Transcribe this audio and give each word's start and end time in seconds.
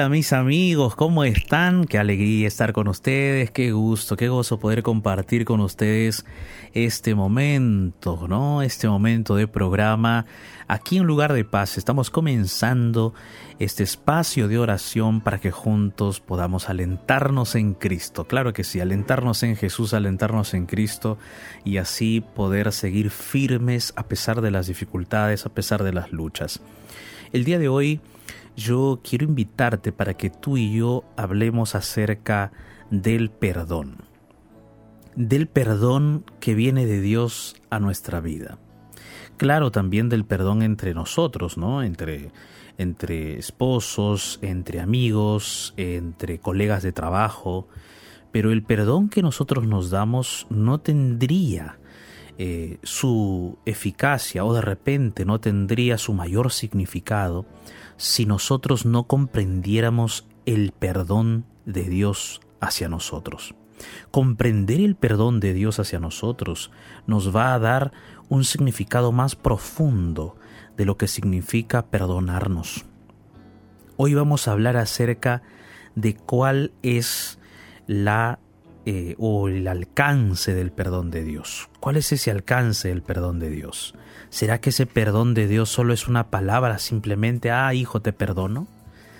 Hola, 0.00 0.08
mis 0.08 0.32
amigos, 0.32 0.96
¿cómo 0.96 1.24
están? 1.24 1.84
Qué 1.84 1.98
alegría 1.98 2.48
estar 2.48 2.72
con 2.72 2.88
ustedes, 2.88 3.50
qué 3.50 3.72
gusto, 3.72 4.16
qué 4.16 4.30
gozo 4.30 4.58
poder 4.58 4.82
compartir 4.82 5.44
con 5.44 5.60
ustedes 5.60 6.24
este 6.72 7.14
momento, 7.14 8.26
¿no? 8.26 8.62
Este 8.62 8.88
momento 8.88 9.36
de 9.36 9.46
programa 9.46 10.24
aquí 10.68 10.96
en 10.96 11.04
Lugar 11.04 11.34
de 11.34 11.44
Paz. 11.44 11.76
Estamos 11.76 12.08
comenzando 12.08 13.12
este 13.58 13.82
espacio 13.82 14.48
de 14.48 14.56
oración 14.56 15.20
para 15.20 15.38
que 15.38 15.50
juntos 15.50 16.20
podamos 16.20 16.70
alentarnos 16.70 17.54
en 17.54 17.74
Cristo. 17.74 18.26
Claro 18.26 18.54
que 18.54 18.64
sí, 18.64 18.80
alentarnos 18.80 19.42
en 19.42 19.54
Jesús, 19.54 19.92
alentarnos 19.92 20.54
en 20.54 20.64
Cristo 20.64 21.18
y 21.62 21.76
así 21.76 22.24
poder 22.34 22.72
seguir 22.72 23.10
firmes 23.10 23.92
a 23.96 24.04
pesar 24.04 24.40
de 24.40 24.50
las 24.50 24.66
dificultades, 24.66 25.44
a 25.44 25.50
pesar 25.50 25.82
de 25.82 25.92
las 25.92 26.10
luchas. 26.10 26.62
El 27.34 27.44
día 27.44 27.58
de 27.58 27.68
hoy 27.68 28.00
yo 28.60 29.00
quiero 29.02 29.24
invitarte 29.24 29.90
para 29.90 30.14
que 30.14 30.28
tú 30.28 30.56
y 30.56 30.72
yo 30.76 31.04
hablemos 31.16 31.74
acerca 31.74 32.52
del 32.90 33.30
perdón. 33.30 33.96
Del 35.16 35.48
perdón 35.48 36.24
que 36.40 36.54
viene 36.54 36.86
de 36.86 37.00
Dios 37.00 37.56
a 37.70 37.80
nuestra 37.80 38.20
vida. 38.20 38.58
Claro, 39.38 39.70
también 39.70 40.10
del 40.10 40.26
perdón 40.26 40.62
entre 40.62 40.92
nosotros, 40.92 41.56
¿no? 41.56 41.82
Entre, 41.82 42.30
entre 42.76 43.38
esposos, 43.38 44.38
entre 44.42 44.80
amigos, 44.80 45.72
entre 45.78 46.38
colegas 46.38 46.82
de 46.82 46.92
trabajo. 46.92 47.66
Pero 48.30 48.52
el 48.52 48.62
perdón 48.62 49.08
que 49.08 49.22
nosotros 49.22 49.66
nos 49.66 49.88
damos 49.90 50.46
no 50.50 50.80
tendría 50.80 51.78
eh, 52.36 52.78
su 52.82 53.58
eficacia 53.64 54.44
o 54.44 54.52
de 54.54 54.60
repente 54.60 55.24
no 55.24 55.40
tendría 55.40 55.96
su 55.98 56.12
mayor 56.12 56.52
significado 56.52 57.46
si 58.00 58.24
nosotros 58.24 58.86
no 58.86 59.04
comprendiéramos 59.04 60.26
el 60.46 60.72
perdón 60.72 61.44
de 61.66 61.82
Dios 61.82 62.40
hacia 62.58 62.88
nosotros. 62.88 63.54
Comprender 64.10 64.80
el 64.80 64.96
perdón 64.96 65.38
de 65.38 65.52
Dios 65.52 65.78
hacia 65.78 66.00
nosotros 66.00 66.70
nos 67.06 67.36
va 67.36 67.52
a 67.52 67.58
dar 67.58 67.92
un 68.30 68.44
significado 68.44 69.12
más 69.12 69.36
profundo 69.36 70.34
de 70.78 70.86
lo 70.86 70.96
que 70.96 71.08
significa 71.08 71.90
perdonarnos. 71.90 72.86
Hoy 73.98 74.14
vamos 74.14 74.48
a 74.48 74.52
hablar 74.52 74.78
acerca 74.78 75.42
de 75.94 76.16
cuál 76.16 76.72
es 76.82 77.38
la 77.86 78.38
eh, 78.86 79.14
o 79.18 79.48
el 79.48 79.68
alcance 79.68 80.54
del 80.54 80.72
perdón 80.72 81.10
de 81.10 81.22
Dios. 81.22 81.68
¿Cuál 81.80 81.96
es 81.96 82.12
ese 82.12 82.30
alcance 82.30 82.88
del 82.88 83.02
perdón 83.02 83.38
de 83.38 83.50
Dios? 83.50 83.94
¿Será 84.30 84.60
que 84.60 84.70
ese 84.70 84.86
perdón 84.86 85.34
de 85.34 85.48
Dios 85.48 85.68
solo 85.68 85.92
es 85.92 86.08
una 86.08 86.30
palabra 86.30 86.78
simplemente, 86.78 87.50
ah, 87.50 87.74
hijo, 87.74 88.00
te 88.00 88.12
perdono? 88.12 88.68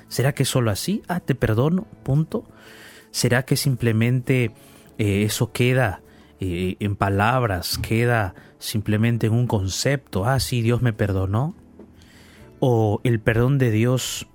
¿Será 0.09 0.33
que 0.33 0.45
solo 0.45 0.71
así, 0.71 1.03
ah, 1.09 1.21
te 1.21 1.35
perdono, 1.35 1.87
punto? 2.03 2.45
¿Será 3.11 3.45
que 3.45 3.57
simplemente 3.57 4.53
eh, 4.99 5.25
eso 5.25 5.53
queda 5.53 6.01
eh, 6.41 6.77
en 6.81 6.97
palabras, 6.97 7.77
queda 7.79 8.35
simplemente 8.59 9.27
en 9.27 9.35
un 9.35 9.47
concepto, 9.47 10.25
ah, 10.25 10.41
sí, 10.41 10.63
Dios 10.63 10.81
me 10.81 10.93
perdonó? 10.93 11.55
¿O 12.61 13.01
el 13.05 13.21
perdón 13.21 13.59
de 13.59 13.71
Dios 13.71 14.27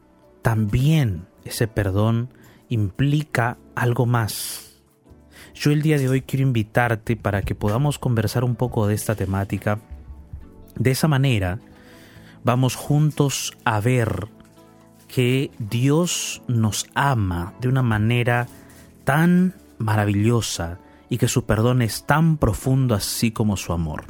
también, 0.41 1.25
ese 1.45 1.67
perdón, 1.67 2.29
implica 2.69 3.57
algo 3.75 4.05
más? 4.05 4.64
Yo 5.55 5.71
el 5.71 5.81
día 5.81 5.97
de 5.97 6.09
hoy 6.09 6.21
quiero 6.21 6.43
invitarte 6.43 7.16
para 7.16 7.41
que 7.41 7.55
podamos 7.55 7.97
conversar 7.97 8.43
un 8.43 8.55
poco 8.55 8.88
de 8.88 8.93
esta 8.93 9.16
temática. 9.16 9.79
De 10.77 10.91
esa 10.91 11.07
manera, 11.07 11.59
vamos 12.43 12.75
juntos 12.75 13.53
a 13.63 13.79
ver 13.79 14.28
que 15.07 15.52
Dios 15.57 16.41
nos 16.47 16.87
ama 16.93 17.53
de 17.61 17.69
una 17.69 17.81
manera 17.81 18.47
tan 19.05 19.55
maravillosa 19.78 20.78
y 21.09 21.17
que 21.17 21.29
su 21.29 21.46
perdón 21.46 21.81
es 21.81 22.05
tan 22.05 22.37
profundo 22.37 22.93
así 22.93 23.31
como 23.31 23.55
su 23.55 23.72
amor. 23.72 24.07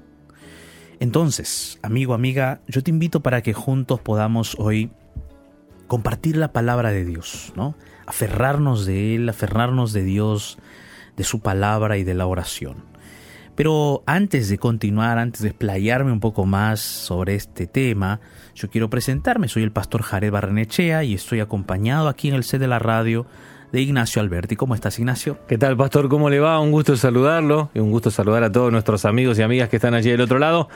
Entonces, 1.00 1.78
amigo, 1.84 2.16
amiga, 2.16 2.62
yo 2.68 2.82
te 2.82 2.90
invito 2.90 3.20
para 3.20 3.44
que 3.44 3.54
juntos 3.54 4.00
podamos 4.00 4.56
hoy 4.58 4.90
compartir 5.86 6.38
la 6.38 6.52
palabra 6.52 6.90
de 6.90 7.06
Dios, 7.06 7.54
¿no? 7.56 7.76
Aferrarnos 8.08 8.88
de 8.88 9.16
Él, 9.16 9.30
aferrarnos 9.30 9.94
de 9.94 10.04
Dios, 10.04 10.58
de 11.16 11.24
su 11.24 11.40
palabra 11.40 11.98
y 11.98 12.04
de 12.04 12.14
la 12.14 12.28
oración. 12.28 12.96
Pero 13.56 14.04
antes 14.06 14.50
de 14.50 14.58
continuar, 14.58 15.18
antes 15.18 15.42
de 15.42 15.50
explayarme 15.50 16.12
un 16.12 16.20
poco 16.20 16.46
más 16.46 16.82
sobre 16.82 17.36
este 17.36 17.68
tema, 17.68 18.20
yo 18.54 18.70
quiero 18.70 18.90
presentarme. 18.90 19.48
Soy 19.48 19.64
el 19.64 19.72
pastor 19.72 20.02
Jared 20.04 20.32
Barrenechea 20.32 21.04
y 21.06 21.14
estoy 21.14 21.40
acompañado 21.40 22.10
aquí 22.10 22.28
en 22.28 22.36
el 22.36 22.44
set 22.44 22.60
de 22.60 22.68
la 22.68 22.80
radio 22.80 23.26
de 23.72 23.82
Ignacio 23.82 24.22
Alberti. 24.22 24.58
¿Cómo 24.58 24.76
estás, 24.76 25.00
Ignacio? 25.00 25.40
¿Qué 25.48 25.58
tal, 25.58 25.78
pastor? 25.78 26.10
¿Cómo 26.10 26.30
le 26.30 26.40
va? 26.40 26.60
Un 26.60 26.72
gusto 26.72 26.98
saludarlo 26.98 27.70
y 27.74 27.80
un 27.80 27.92
gusto 27.92 28.12
saludar 28.12 28.44
a 28.44 28.52
todos 28.52 28.72
nuestros 28.74 29.06
amigos 29.06 29.40
y 29.40 29.42
amigas 29.42 29.70
que 29.70 29.78
están 29.78 29.94
allí 29.94 30.12
del 30.12 30.22
otro 30.22 30.38
lado. 30.38 30.68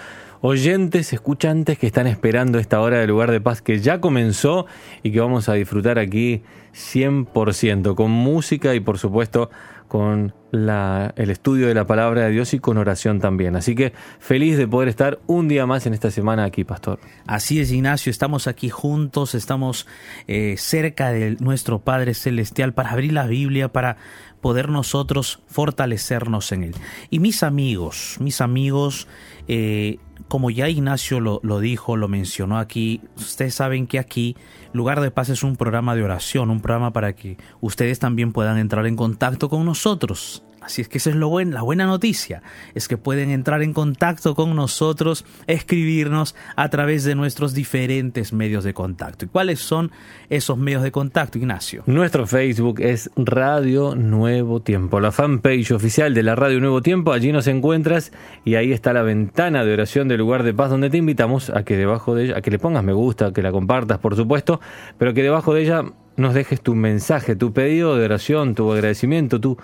Oyentes, 0.41 1.11
escuchantes 1.11 1.77
que 1.77 1.87
están 1.87 2.07
esperando 2.07 2.59
esta 2.59 2.79
hora 2.79 2.99
de 2.99 3.07
lugar 3.07 3.29
de 3.29 3.41
paz 3.41 3.61
que 3.61 3.79
ya 3.79 3.99
comenzó 3.99 4.67
y 5.03 5.11
que 5.11 5.19
vamos 5.19 5.49
a 5.49 5.53
disfrutar 5.53 5.99
aquí 5.99 6.43
100%, 6.73 7.93
con 7.95 8.11
música 8.11 8.73
y 8.73 8.79
por 8.79 8.97
supuesto 8.97 9.49
con 9.89 10.33
el 10.51 11.29
estudio 11.29 11.67
de 11.67 11.73
la 11.73 11.85
palabra 11.85 12.25
de 12.25 12.31
Dios 12.31 12.53
y 12.53 12.59
con 12.59 12.77
oración 12.77 13.19
también. 13.19 13.55
Así 13.55 13.75
que 13.75 13.91
feliz 14.19 14.57
de 14.57 14.67
poder 14.67 14.87
estar 14.87 15.19
un 15.27 15.47
día 15.47 15.65
más 15.65 15.85
en 15.85 15.93
esta 15.93 16.11
semana 16.11 16.45
aquí, 16.45 16.63
pastor. 16.63 16.99
Así 17.27 17.59
es, 17.59 17.71
Ignacio, 17.71 18.09
estamos 18.09 18.47
aquí 18.47 18.69
juntos, 18.69 19.35
estamos 19.35 19.87
eh, 20.27 20.55
cerca 20.57 21.11
de 21.11 21.37
nuestro 21.39 21.79
Padre 21.79 22.13
Celestial 22.13 22.73
para 22.73 22.91
abrir 22.91 23.13
la 23.13 23.27
Biblia, 23.27 23.71
para 23.71 23.97
poder 24.41 24.69
nosotros 24.69 25.41
fortalecernos 25.47 26.51
en 26.51 26.63
Él. 26.63 26.75
Y 27.09 27.19
mis 27.19 27.43
amigos, 27.43 28.17
mis 28.19 28.41
amigos, 28.41 29.07
eh, 29.47 29.97
como 30.27 30.49
ya 30.49 30.69
Ignacio 30.69 31.19
lo, 31.19 31.39
lo, 31.43 31.59
dijo, 31.59 31.97
lo 31.97 32.07
mencionó 32.07 32.57
aquí, 32.57 33.01
ustedes 33.15 33.55
saben 33.55 33.87
que 33.87 33.99
aquí 33.99 34.35
Lugar 34.73 35.01
de 35.01 35.11
Paz 35.11 35.29
es 35.29 35.43
un 35.43 35.55
programa 35.55 35.95
de 35.95 36.03
oración, 36.03 36.49
un 36.49 36.61
programa 36.61 36.91
para 36.91 37.13
que 37.13 37.37
ustedes 37.61 37.99
también 37.99 38.33
puedan 38.33 38.57
entrar 38.57 38.85
en 38.85 38.95
contacto 38.95 39.49
con 39.49 39.65
nosotros. 39.65 40.43
Así 40.69 40.83
es 40.83 40.87
que 40.87 40.99
esa 40.99 41.09
es 41.09 41.15
lo 41.15 41.39
la 41.39 41.63
buena 41.63 41.87
noticia, 41.87 42.43
es 42.75 42.87
que 42.87 42.95
pueden 42.95 43.31
entrar 43.31 43.63
en 43.63 43.73
contacto 43.73 44.35
con 44.35 44.55
nosotros, 44.55 45.25
escribirnos 45.47 46.35
a 46.55 46.69
través 46.69 47.03
de 47.05 47.15
nuestros 47.15 47.55
diferentes 47.55 48.33
medios 48.33 48.63
de 48.63 48.75
contacto. 48.75 49.25
¿Y 49.25 49.29
cuáles 49.29 49.61
son 49.61 49.89
esos 50.29 50.59
medios 50.59 50.83
de 50.83 50.91
contacto, 50.91 51.39
Ignacio? 51.39 51.81
Nuestro 51.87 52.27
Facebook 52.27 52.81
es 52.81 53.09
Radio 53.15 53.95
Nuevo 53.95 54.61
Tiempo, 54.61 54.99
la 54.99 55.11
fanpage 55.11 55.71
oficial 55.71 56.13
de 56.13 56.21
la 56.21 56.35
Radio 56.35 56.59
Nuevo 56.59 56.83
Tiempo, 56.83 57.13
allí 57.13 57.31
nos 57.31 57.47
encuentras 57.47 58.11
y 58.45 58.53
ahí 58.53 58.71
está 58.71 58.93
la 58.93 59.01
ventana 59.01 59.65
de 59.65 59.73
oración 59.73 60.07
del 60.07 60.19
lugar 60.19 60.43
de 60.43 60.53
paz 60.53 60.69
donde 60.69 60.91
te 60.91 60.97
invitamos 60.97 61.49
a 61.49 61.63
que 61.63 61.77
debajo 61.77 62.13
de 62.13 62.25
ella, 62.25 62.37
a 62.37 62.41
que 62.41 62.51
le 62.51 62.59
pongas 62.59 62.83
me 62.83 62.93
gusta, 62.93 63.33
que 63.33 63.41
la 63.41 63.51
compartas, 63.51 63.97
por 63.97 64.15
supuesto, 64.15 64.61
pero 64.99 65.15
que 65.15 65.23
debajo 65.23 65.55
de 65.55 65.63
ella 65.63 65.83
nos 66.15 66.35
dejes 66.35 66.61
tu 66.61 66.75
mensaje, 66.75 67.35
tu 67.35 67.53
pedido 67.53 67.95
de 67.95 68.05
oración, 68.05 68.53
tu 68.53 68.71
agradecimiento, 68.71 69.41
tu 69.41 69.57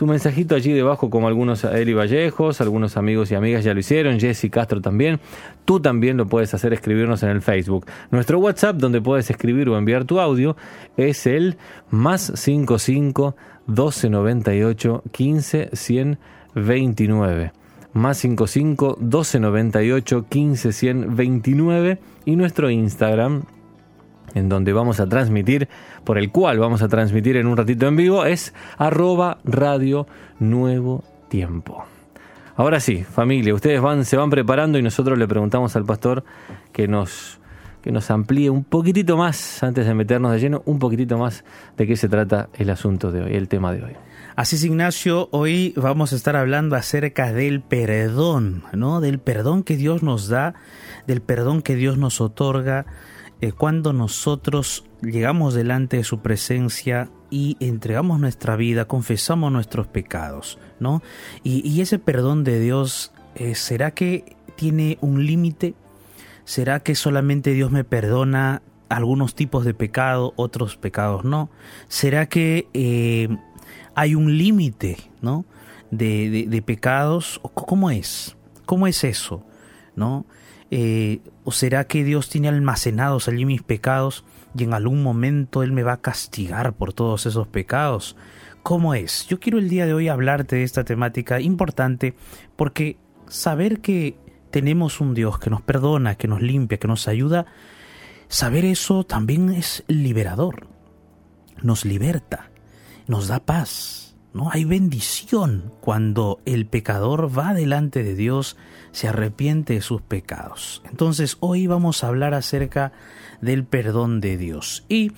tu 0.00 0.06
mensajito 0.06 0.54
allí 0.54 0.72
debajo, 0.72 1.10
como 1.10 1.28
algunos 1.28 1.62
Eli 1.62 1.92
Vallejos, 1.92 2.62
algunos 2.62 2.96
amigos 2.96 3.30
y 3.30 3.34
amigas 3.34 3.64
ya 3.64 3.74
lo 3.74 3.80
hicieron, 3.80 4.18
Jesse 4.18 4.48
Castro 4.50 4.80
también. 4.80 5.20
Tú 5.66 5.78
también 5.78 6.16
lo 6.16 6.26
puedes 6.26 6.54
hacer, 6.54 6.72
escribirnos 6.72 7.22
en 7.22 7.28
el 7.28 7.42
Facebook. 7.42 7.84
Nuestro 8.10 8.38
WhatsApp, 8.38 8.76
donde 8.76 9.02
puedes 9.02 9.28
escribir 9.28 9.68
o 9.68 9.76
enviar 9.76 10.06
tu 10.06 10.18
audio, 10.18 10.56
es 10.96 11.26
el 11.26 11.58
más 11.90 12.32
55 12.34 13.36
1298 13.66 15.02
15 15.12 15.68
129 15.70 17.52
más 17.92 18.16
55 18.16 18.96
1298 19.00 20.26
15 20.30 20.72
129 20.72 21.98
y 22.24 22.36
nuestro 22.36 22.70
Instagram 22.70 23.42
en 24.34 24.48
donde 24.48 24.72
vamos 24.72 25.00
a 25.00 25.08
transmitir, 25.08 25.68
por 26.04 26.18
el 26.18 26.30
cual 26.30 26.58
vamos 26.58 26.82
a 26.82 26.88
transmitir 26.88 27.36
en 27.36 27.46
un 27.46 27.56
ratito 27.56 27.86
en 27.86 27.96
vivo, 27.96 28.24
es 28.24 28.54
arroba 28.78 29.38
radio 29.44 30.06
nuevo 30.38 31.04
tiempo. 31.28 31.84
Ahora 32.56 32.80
sí, 32.80 33.04
familia, 33.04 33.54
ustedes 33.54 33.80
van, 33.80 34.04
se 34.04 34.16
van 34.16 34.28
preparando 34.28 34.78
y 34.78 34.82
nosotros 34.82 35.18
le 35.18 35.26
preguntamos 35.26 35.76
al 35.76 35.86
pastor 35.86 36.24
que 36.72 36.88
nos, 36.88 37.40
que 37.80 37.90
nos 37.90 38.10
amplíe 38.10 38.50
un 38.50 38.64
poquitito 38.64 39.16
más, 39.16 39.62
antes 39.62 39.86
de 39.86 39.94
meternos 39.94 40.32
de 40.32 40.40
lleno, 40.40 40.62
un 40.66 40.78
poquitito 40.78 41.16
más 41.16 41.44
de 41.76 41.86
qué 41.86 41.96
se 41.96 42.08
trata 42.08 42.50
el 42.54 42.68
asunto 42.68 43.12
de 43.12 43.22
hoy, 43.22 43.34
el 43.34 43.48
tema 43.48 43.72
de 43.72 43.82
hoy. 43.82 43.92
Así 44.36 44.56
es, 44.56 44.64
Ignacio, 44.64 45.28
hoy 45.32 45.74
vamos 45.76 46.12
a 46.12 46.16
estar 46.16 46.36
hablando 46.36 46.76
acerca 46.76 47.32
del 47.32 47.62
perdón, 47.62 48.62
¿no? 48.72 49.00
Del 49.00 49.18
perdón 49.18 49.62
que 49.62 49.76
Dios 49.76 50.02
nos 50.02 50.28
da, 50.28 50.54
del 51.06 51.20
perdón 51.20 51.62
que 51.62 51.74
Dios 51.74 51.98
nos 51.98 52.20
otorga, 52.20 52.86
cuando 53.56 53.92
nosotros 53.92 54.84
llegamos 55.02 55.54
delante 55.54 55.96
de 55.96 56.04
su 56.04 56.20
presencia 56.20 57.10
y 57.30 57.56
entregamos 57.60 58.20
nuestra 58.20 58.56
vida, 58.56 58.84
confesamos 58.84 59.50
nuestros 59.50 59.86
pecados, 59.86 60.58
¿no? 60.78 61.02
Y, 61.42 61.80
ese 61.80 61.98
perdón 61.98 62.44
de 62.44 62.60
Dios, 62.60 63.12
eh, 63.34 63.54
¿será 63.54 63.92
que 63.92 64.36
tiene 64.56 64.98
un 65.00 65.24
límite? 65.24 65.74
¿Será 66.44 66.80
que 66.80 66.94
solamente 66.94 67.52
Dios 67.52 67.70
me 67.70 67.84
perdona 67.84 68.62
algunos 68.88 69.34
tipos 69.34 69.64
de 69.64 69.72
pecado, 69.72 70.34
otros 70.36 70.76
pecados 70.76 71.24
no? 71.24 71.48
¿Será 71.88 72.28
que 72.28 72.68
eh, 72.74 73.28
hay 73.94 74.14
un 74.14 74.36
límite 74.36 74.98
¿no? 75.22 75.46
de, 75.90 76.46
de, 76.48 76.62
pecados? 76.62 77.40
¿Cómo 77.54 77.90
es? 77.90 78.36
¿Cómo 78.66 78.86
es 78.86 79.04
eso? 79.04 79.44
¿No? 79.94 80.26
Eh, 80.70 81.20
¿O 81.44 81.52
será 81.52 81.84
que 81.84 82.04
Dios 82.04 82.28
tiene 82.28 82.48
almacenados 82.48 83.26
allí 83.26 83.44
mis 83.44 83.62
pecados 83.62 84.24
y 84.56 84.64
en 84.64 84.72
algún 84.72 85.02
momento 85.02 85.62
Él 85.62 85.72
me 85.72 85.82
va 85.82 85.94
a 85.94 86.00
castigar 86.00 86.74
por 86.74 86.92
todos 86.92 87.26
esos 87.26 87.48
pecados? 87.48 88.16
¿Cómo 88.62 88.94
es? 88.94 89.26
Yo 89.26 89.40
quiero 89.40 89.58
el 89.58 89.68
día 89.68 89.86
de 89.86 89.94
hoy 89.94 90.08
hablarte 90.08 90.56
de 90.56 90.62
esta 90.64 90.84
temática 90.84 91.40
importante 91.40 92.14
porque 92.56 92.98
saber 93.26 93.80
que 93.80 94.16
tenemos 94.50 95.00
un 95.00 95.14
Dios 95.14 95.38
que 95.38 95.50
nos 95.50 95.62
perdona, 95.62 96.16
que 96.16 96.28
nos 96.28 96.42
limpia, 96.42 96.78
que 96.78 96.88
nos 96.88 97.08
ayuda, 97.08 97.46
saber 98.28 98.64
eso 98.64 99.04
también 99.04 99.50
es 99.50 99.84
liberador. 99.88 100.68
Nos 101.62 101.84
liberta, 101.84 102.50
nos 103.06 103.28
da 103.28 103.40
paz. 103.40 104.09
¿No? 104.32 104.50
Hay 104.50 104.64
bendición 104.64 105.72
cuando 105.80 106.40
el 106.44 106.66
pecador 106.66 107.36
va 107.36 107.54
delante 107.54 108.02
de 108.02 108.14
Dios, 108.14 108.56
se 108.92 109.08
arrepiente 109.08 109.74
de 109.74 109.80
sus 109.80 110.02
pecados. 110.02 110.82
Entonces 110.90 111.36
hoy 111.40 111.66
vamos 111.66 112.02
a 112.02 112.08
hablar 112.08 112.34
acerca 112.34 112.92
del 113.40 113.64
perdón 113.64 114.20
de 114.20 114.36
Dios. 114.36 114.84
Y 114.88 115.12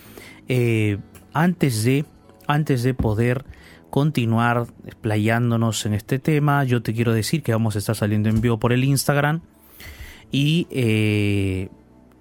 eh, 0.48 0.98
antes 1.32 1.84
de 1.84 2.04
antes 2.46 2.82
de 2.82 2.94
poder 2.94 3.44
continuar 3.90 4.66
explayándonos 4.86 5.86
en 5.86 5.94
este 5.94 6.18
tema, 6.18 6.64
yo 6.64 6.82
te 6.82 6.94
quiero 6.94 7.12
decir 7.12 7.42
que 7.42 7.52
vamos 7.52 7.76
a 7.76 7.78
estar 7.78 7.94
saliendo 7.94 8.28
en 8.28 8.40
vivo 8.40 8.58
por 8.58 8.72
el 8.72 8.84
Instagram 8.84 9.42
y, 10.30 10.66
eh, 10.70 11.68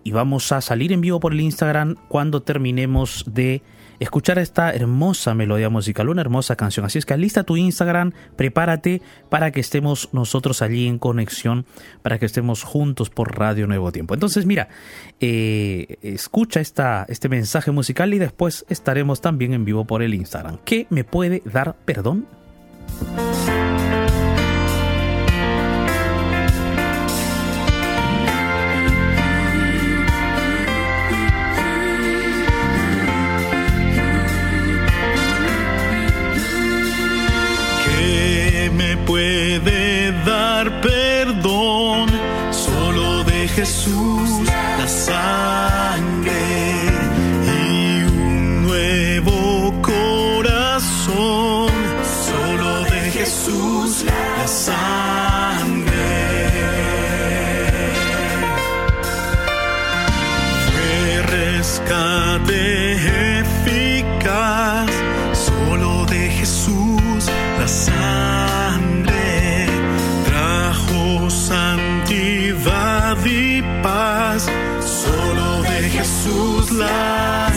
y 0.03 0.11
vamos 0.11 0.51
a 0.51 0.61
salir 0.61 0.91
en 0.91 1.01
vivo 1.01 1.19
por 1.19 1.33
el 1.33 1.41
Instagram 1.41 1.95
cuando 2.07 2.41
terminemos 2.41 3.23
de 3.27 3.61
escuchar 4.01 4.39
esta 4.39 4.73
hermosa 4.73 5.35
melodía 5.35 5.69
musical, 5.69 6.09
una 6.09 6.21
hermosa 6.21 6.55
canción. 6.55 6.85
Así 6.85 6.97
es 6.97 7.05
que 7.05 7.13
alista 7.13 7.43
tu 7.43 7.55
Instagram, 7.55 8.13
prepárate 8.35 9.01
para 9.29 9.51
que 9.51 9.59
estemos 9.59 10.09
nosotros 10.11 10.63
allí 10.63 10.87
en 10.87 10.97
conexión, 10.97 11.65
para 12.01 12.17
que 12.17 12.25
estemos 12.25 12.63
juntos 12.63 13.11
por 13.11 13.37
Radio 13.37 13.67
Nuevo 13.67 13.91
Tiempo. 13.91 14.15
Entonces, 14.15 14.47
mira, 14.47 14.69
eh, 15.19 15.97
escucha 16.01 16.59
esta, 16.59 17.05
este 17.09 17.29
mensaje 17.29 17.69
musical 17.69 18.13
y 18.15 18.17
después 18.17 18.65
estaremos 18.69 19.21
también 19.21 19.53
en 19.53 19.65
vivo 19.65 19.85
por 19.85 20.01
el 20.01 20.15
Instagram. 20.15 20.57
¿Qué 20.65 20.87
me 20.89 21.03
puede 21.03 21.43
dar 21.45 21.75
perdón? 21.85 22.25
Jesús 43.61 44.29
la 44.79 44.87
sangre 44.87 46.31
y 47.45 48.03
un 48.05 48.63
nuevo 48.63 49.71
corazón. 49.83 51.69
Solo 52.25 52.71
de 52.85 53.01
Jesús 53.11 54.03
la 54.03 54.47
sangre. 54.47 55.91
Fue 60.65 61.21
rescate 61.37 62.61
eficaz. 63.41 64.89
Solo 65.33 66.07
de 66.07 66.31
Jesús 66.31 67.29
la 67.59 67.67
sangre 67.67 69.20
de 76.23 76.71
Jesús 76.71 77.50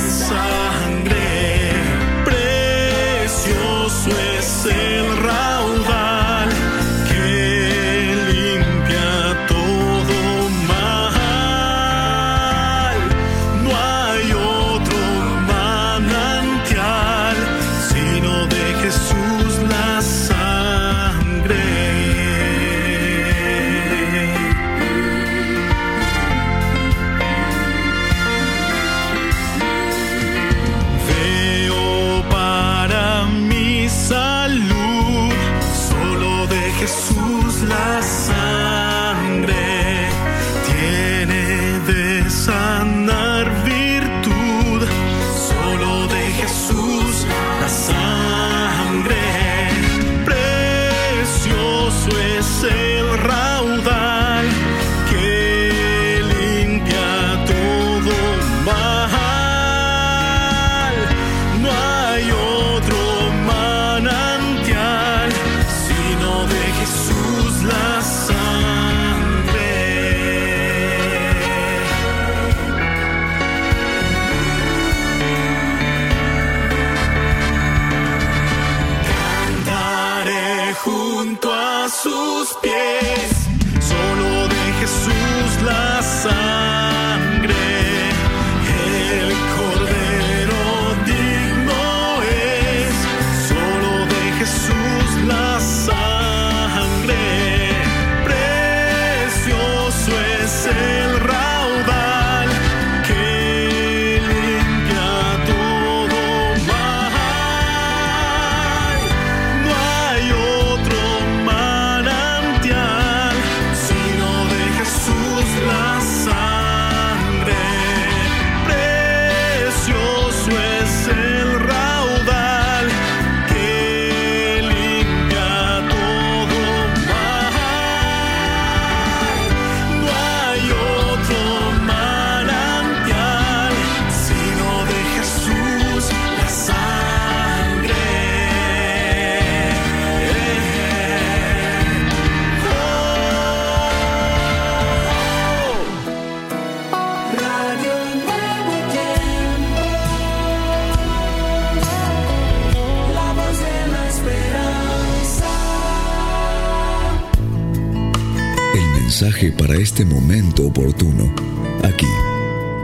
para 159.34 159.74
este 159.74 160.04
momento 160.04 160.64
oportuno, 160.64 161.34
aquí, 161.82 162.06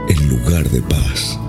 el 0.09 0.27
lugar 0.27 0.69
de 0.69 0.81
paz. 0.81 1.39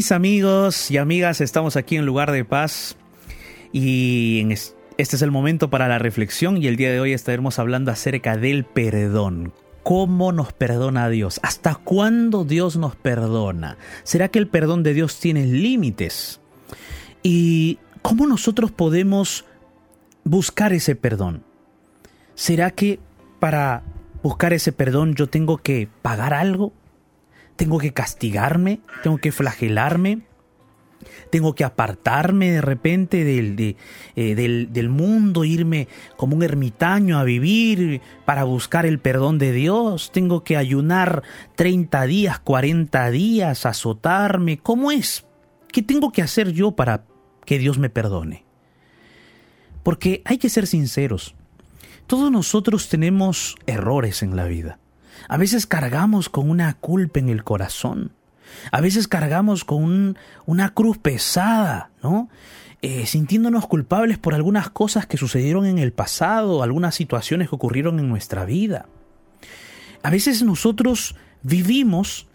Mis 0.00 0.12
amigos 0.12 0.90
y 0.90 0.96
amigas, 0.96 1.42
estamos 1.42 1.76
aquí 1.76 1.96
en 1.96 2.06
Lugar 2.06 2.32
de 2.32 2.42
Paz 2.42 2.96
y 3.70 4.48
este 4.96 5.16
es 5.16 5.20
el 5.20 5.30
momento 5.30 5.68
para 5.68 5.88
la 5.88 5.98
reflexión 5.98 6.56
y 6.56 6.68
el 6.68 6.76
día 6.76 6.90
de 6.90 7.00
hoy 7.00 7.12
estaremos 7.12 7.58
hablando 7.58 7.90
acerca 7.90 8.38
del 8.38 8.64
perdón. 8.64 9.52
¿Cómo 9.82 10.32
nos 10.32 10.54
perdona 10.54 11.10
Dios? 11.10 11.38
¿Hasta 11.42 11.74
cuándo 11.74 12.46
Dios 12.46 12.78
nos 12.78 12.96
perdona? 12.96 13.76
¿Será 14.02 14.28
que 14.28 14.38
el 14.38 14.48
perdón 14.48 14.84
de 14.84 14.94
Dios 14.94 15.20
tiene 15.20 15.44
límites? 15.44 16.40
¿Y 17.22 17.78
cómo 18.00 18.26
nosotros 18.26 18.70
podemos 18.70 19.44
buscar 20.24 20.72
ese 20.72 20.96
perdón? 20.96 21.44
¿Será 22.34 22.70
que 22.70 23.00
para 23.38 23.82
buscar 24.22 24.54
ese 24.54 24.72
perdón 24.72 25.14
yo 25.14 25.26
tengo 25.26 25.58
que 25.58 25.90
pagar 26.00 26.32
algo? 26.32 26.72
Tengo 27.60 27.76
que 27.76 27.92
castigarme, 27.92 28.80
tengo 29.02 29.18
que 29.18 29.32
flagelarme, 29.32 30.22
tengo 31.28 31.54
que 31.54 31.62
apartarme 31.62 32.52
de 32.52 32.62
repente 32.62 33.20
eh, 34.16 34.34
del, 34.34 34.72
del 34.72 34.88
mundo, 34.88 35.44
irme 35.44 35.86
como 36.16 36.36
un 36.36 36.42
ermitaño 36.42 37.18
a 37.18 37.24
vivir 37.24 38.00
para 38.24 38.44
buscar 38.44 38.86
el 38.86 38.98
perdón 38.98 39.36
de 39.36 39.52
Dios, 39.52 40.10
tengo 40.10 40.42
que 40.42 40.56
ayunar 40.56 41.22
30 41.56 42.06
días, 42.06 42.38
40 42.38 43.10
días, 43.10 43.66
azotarme, 43.66 44.56
¿cómo 44.56 44.90
es? 44.90 45.26
¿Qué 45.70 45.82
tengo 45.82 46.12
que 46.12 46.22
hacer 46.22 46.52
yo 46.52 46.70
para 46.70 47.04
que 47.44 47.58
Dios 47.58 47.78
me 47.78 47.90
perdone? 47.90 48.46
Porque 49.82 50.22
hay 50.24 50.38
que 50.38 50.48
ser 50.48 50.66
sinceros, 50.66 51.34
todos 52.06 52.32
nosotros 52.32 52.88
tenemos 52.88 53.56
errores 53.66 54.22
en 54.22 54.34
la 54.34 54.46
vida. 54.46 54.78
A 55.28 55.36
veces 55.36 55.66
cargamos 55.66 56.28
con 56.28 56.50
una 56.50 56.74
culpa 56.74 57.18
en 57.20 57.28
el 57.28 57.44
corazón. 57.44 58.12
A 58.72 58.80
veces 58.80 59.06
cargamos 59.08 59.64
con 59.64 59.82
un- 59.84 60.18
una 60.46 60.74
cruz 60.74 60.98
pesada, 60.98 61.90
¿no? 62.02 62.28
Eh, 62.82 63.06
sintiéndonos 63.06 63.66
culpables 63.66 64.18
por 64.18 64.34
algunas 64.34 64.70
cosas 64.70 65.06
que 65.06 65.16
sucedieron 65.18 65.66
en 65.66 65.78
el 65.78 65.92
pasado, 65.92 66.62
algunas 66.62 66.94
situaciones 66.94 67.48
que 67.48 67.54
ocurrieron 67.54 67.98
en 68.00 68.08
nuestra 68.08 68.44
vida. 68.44 68.86
A 70.02 70.10
veces 70.10 70.42
nosotros 70.42 71.14
vivimos 71.42 72.26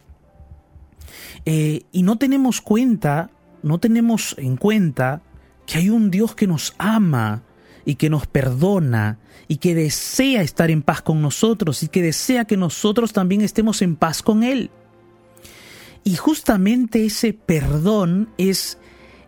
eh, 1.45 1.83
y 1.91 2.03
no 2.03 2.17
tenemos 2.17 2.61
cuenta, 2.61 3.29
no 3.63 3.79
tenemos 3.79 4.35
en 4.37 4.55
cuenta 4.57 5.21
que 5.65 5.79
hay 5.79 5.89
un 5.89 6.11
Dios 6.11 6.35
que 6.35 6.47
nos 6.47 6.75
ama 6.77 7.41
y 7.85 7.95
que 7.95 8.09
nos 8.09 8.25
perdona 8.27 9.19
y 9.47 9.57
que 9.57 9.75
desea 9.75 10.41
estar 10.41 10.71
en 10.71 10.81
paz 10.81 11.01
con 11.01 11.21
nosotros 11.21 11.83
y 11.83 11.87
que 11.87 12.01
desea 12.01 12.45
que 12.45 12.57
nosotros 12.57 13.13
también 13.13 13.41
estemos 13.41 13.81
en 13.81 13.95
paz 13.95 14.23
con 14.23 14.43
Él. 14.43 14.71
Y 16.03 16.15
justamente 16.15 17.05
ese 17.05 17.33
perdón 17.33 18.29
es 18.37 18.77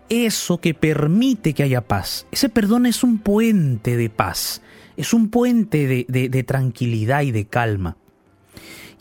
eso 0.09 0.59
que 0.59 0.73
permite 0.73 1.53
que 1.53 1.63
haya 1.63 1.81
paz. 1.81 2.25
Ese 2.31 2.49
perdón 2.49 2.85
es 2.85 3.03
un 3.03 3.17
puente 3.19 3.97
de 3.97 4.09
paz, 4.09 4.61
es 4.95 5.13
un 5.13 5.29
puente 5.29 5.87
de, 5.87 6.05
de- 6.07 6.29
de 6.29 6.43
tranquilidad 6.43 7.21
y 7.23 7.31
de 7.31 7.45
calma. 7.45 7.97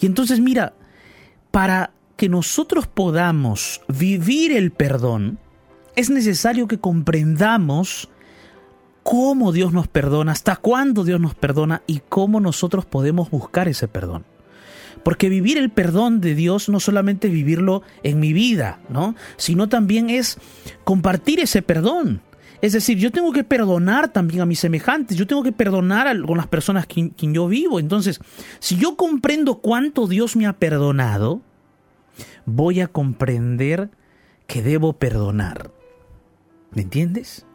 Y 0.01 0.07
entonces 0.07 0.41
mira, 0.41 0.75
para 1.51 1.93
que 2.17 2.29
nosotros 2.29 2.87
podamos 2.87 3.81
vivir 3.89 4.53
el 4.53 4.71
perdón, 4.73 5.39
es 5.97 6.11
necesario 6.11 6.67
que 6.69 6.79
comprendamos 6.79 8.11
cómo 9.07 9.53
Dios 9.53 9.73
nos 9.73 9.87
perdona, 9.87 10.33
hasta 10.33 10.57
cuándo 10.57 11.05
Dios 11.05 11.21
nos 11.21 11.37
perdona 11.37 11.83
y 11.87 12.01
cómo 12.09 12.41
nosotros 12.41 12.85
podemos 12.87 13.31
buscar 13.31 13.69
ese 13.69 13.87
perdón. 13.87 14.25
Porque 15.05 15.29
vivir 15.29 15.59
el 15.59 15.71
perdón 15.71 16.21
de 16.21 16.35
Dios 16.35 16.69
no 16.69 16.81
solamente 16.81 17.29
vivirlo 17.29 17.83
en 18.03 18.19
mi 18.19 18.33
vida, 18.33 18.81
¿no? 18.89 19.15
Sino 19.37 19.69
también 19.69 20.11
es 20.11 20.39
compartir 20.83 21.39
ese 21.39 21.63
perdón. 21.63 22.21
Es 22.61 22.73
decir, 22.73 22.99
yo 22.99 23.13
tengo 23.13 23.31
que 23.31 23.45
perdonar 23.45 24.13
también 24.13 24.41
a 24.41 24.47
mis 24.47 24.59
semejantes, 24.59 25.17
yo 25.17 25.29
tengo 25.29 25.45
que 25.45 25.53
perdonar 25.53 26.09
a 26.09 26.21
con 26.21 26.37
las 26.37 26.49
personas 26.49 26.87
quien, 26.87 27.11
quien 27.11 27.33
yo 27.33 27.47
vivo. 27.47 27.79
Entonces, 27.79 28.19
si 28.59 28.77
yo 28.77 28.97
comprendo 28.97 29.59
cuánto 29.59 30.09
Dios 30.09 30.35
me 30.35 30.47
ha 30.47 30.55
perdonado, 30.55 31.43
voy 32.45 32.81
a 32.81 32.89
comprender 32.89 33.89
que 34.49 34.63
debo 34.63 34.95
perdonar. 34.95 35.71
¿Me 36.73 36.83
entiendes? 36.83 37.47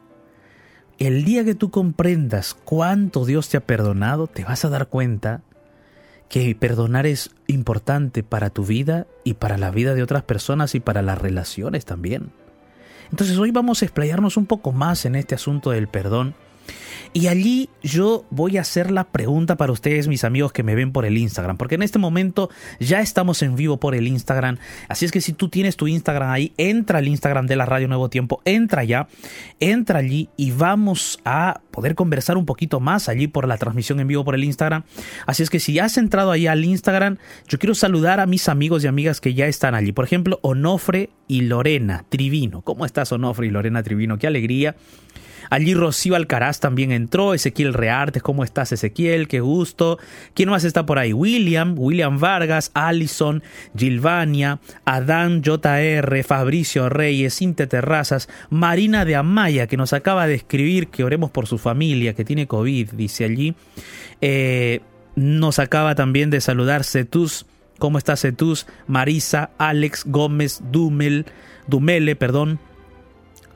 El 1.01 1.25
día 1.25 1.43
que 1.43 1.55
tú 1.55 1.72
comprendas 1.72 2.53
cuánto 2.53 3.25
Dios 3.25 3.50
te 3.50 3.58
ha 3.58 3.65
perdonado, 3.65 4.27
te 4.27 4.43
vas 4.43 4.63
a 4.65 4.70
dar 4.70 4.86
cuenta 4.86 5.41
que 6.29 6.53
perdonar 6.53 7.08
es 7.08 7.31
importante 7.48 8.22
para 8.22 8.51
tu 8.51 8.65
vida 8.65 9.08
y 9.24 9.34
para 9.34 9.58
la 9.58 9.72
vida 9.72 9.96
de 9.96 10.03
otras 10.03 10.22
personas 10.22 10.75
y 10.75 10.79
para 10.79 11.01
las 11.01 11.17
relaciones 11.17 11.86
también. 11.86 12.31
Entonces 13.10 13.39
hoy 13.39 13.50
vamos 13.50 13.81
a 13.81 13.86
explayarnos 13.86 14.38
un 14.38 14.46
poco 14.46 14.74
más 14.74 15.05
en 15.05 15.15
este 15.15 15.34
asunto 15.34 15.72
del 15.72 15.88
perdón. 15.88 16.36
Y 17.13 17.27
allí 17.27 17.70
yo 17.84 18.25
voy 18.30 18.58
a 18.58 18.62
hacer 18.62 18.89
la 18.89 19.03
pregunta 19.03 19.58
para 19.58 19.74
ustedes, 19.74 20.08
mis 20.08 20.24
amigos 20.24 20.53
que 20.53 20.63
me 20.63 20.75
ven 20.75 20.94
por 20.94 21.06
el 21.06 21.18
Instagram, 21.18 21.58
porque 21.58 21.75
en 21.75 21.84
este 21.84 22.00
momento 22.00 22.50
ya 22.80 23.01
estamos 23.01 23.41
en 23.41 23.56
vivo 23.56 23.77
por 23.77 23.96
el 23.96 24.08
Instagram. 24.08 24.58
Así 24.88 25.06
es 25.06 25.12
que 25.12 25.20
si 25.20 25.34
tú 25.34 25.50
tienes 25.50 25.75
tu 25.75 25.88
Instagram 25.88 26.30
ahí, 26.30 26.53
entra 26.58 27.00
al 27.00 27.10
Instagram 27.10 27.48
de 27.48 27.58
la 27.58 27.65
Radio 27.65 27.89
Nuevo 27.89 28.10
Tiempo, 28.10 28.41
entra 28.46 28.86
ya, 28.86 29.10
entra 29.60 30.00
allí 30.00 30.30
y 30.38 30.51
vamos 30.51 31.20
a 31.25 31.60
poder 31.72 31.96
conversar 31.96 32.38
un 32.38 32.46
poquito 32.46 32.80
más 32.80 33.10
allí 33.10 33.27
por 33.27 33.46
la 33.46 33.58
transmisión 33.58 34.00
en 34.00 34.08
vivo 34.08 34.24
por 34.24 34.36
el 34.36 34.46
Instagram. 34.46 34.84
Así 35.25 35.44
es 35.44 35.50
que 35.50 35.60
si 35.60 35.80
has 35.80 35.98
entrado 35.98 36.32
ahí 36.32 36.48
al 36.48 36.63
Instagram, 36.63 37.18
yo 37.46 37.60
quiero 37.60 37.75
saludar 37.75 38.22
a 38.22 38.25
mis 38.25 38.48
amigos 38.48 38.86
y 38.86 38.88
amigas 38.88 39.20
que 39.20 39.34
ya 39.34 39.48
están 39.48 39.75
allí. 39.75 39.91
Por 39.91 40.06
ejemplo, 40.06 40.39
Onofre 40.44 41.10
y 41.27 41.41
Lorena 41.41 42.06
Trivino. 42.08 42.62
¿Cómo 42.62 42.86
estás, 42.86 43.12
Onofre 43.12 43.48
y 43.48 43.50
Lorena 43.50 43.84
Trivino? 43.84 44.18
Qué 44.18 44.27
alegría. 44.27 44.77
Allí 45.51 45.74
Rocío 45.74 46.15
Alcaraz 46.15 46.62
también 46.62 46.93
entró, 46.93 47.34
Ezequiel 47.34 47.74
Reartes, 47.74 48.24
¿cómo 48.24 48.46
estás 48.46 48.72
Ezequiel? 48.72 49.27
Qué 49.27 49.41
gusto. 49.41 50.00
¿Quién 50.34 50.48
más 50.48 50.63
está 50.63 50.86
por 50.86 50.98
ahí? 50.98 51.12
William, 51.12 51.75
William 51.77 52.20
Vargas, 52.20 52.72
Allison, 52.74 53.43
Gilvania, 53.77 54.62
Adán 54.86 55.41
JR, 55.43 56.24
Fabricio 56.24 56.88
Reyes, 56.88 57.38
Cintia 57.38 57.67
Terrazas, 57.67 58.29
Marina 58.50 59.03
de 59.03 59.17
Amaya, 59.17 59.67
que 59.67 59.75
nos 59.75 59.91
acaba 59.91 60.25
de 60.25 60.36
escribir 60.36 60.88
que 60.88 61.03
oremos 61.03 61.31
por 61.31 61.48
su 61.48 61.58
familia, 61.58 62.13
que 62.13 62.24
tiene 62.24 62.48
COVID, 62.48 62.91
dice 62.91 63.25
allí. 63.25 63.53
Eh, 64.22 64.79
nos 65.18 65.59
acaba 65.59 65.96
también 65.96 66.29
de 66.29 66.40
saludar 66.40 66.85
Cetus. 66.85 67.46
¿Cómo 67.77 67.98
estás 67.98 68.22
Cetus? 68.22 68.68
Marisa, 68.87 69.50
Alex, 69.57 70.03
Gómez, 70.05 70.61
Dumel, 70.72 71.25
Dumele, 71.68 72.16
perdón. 72.16 72.59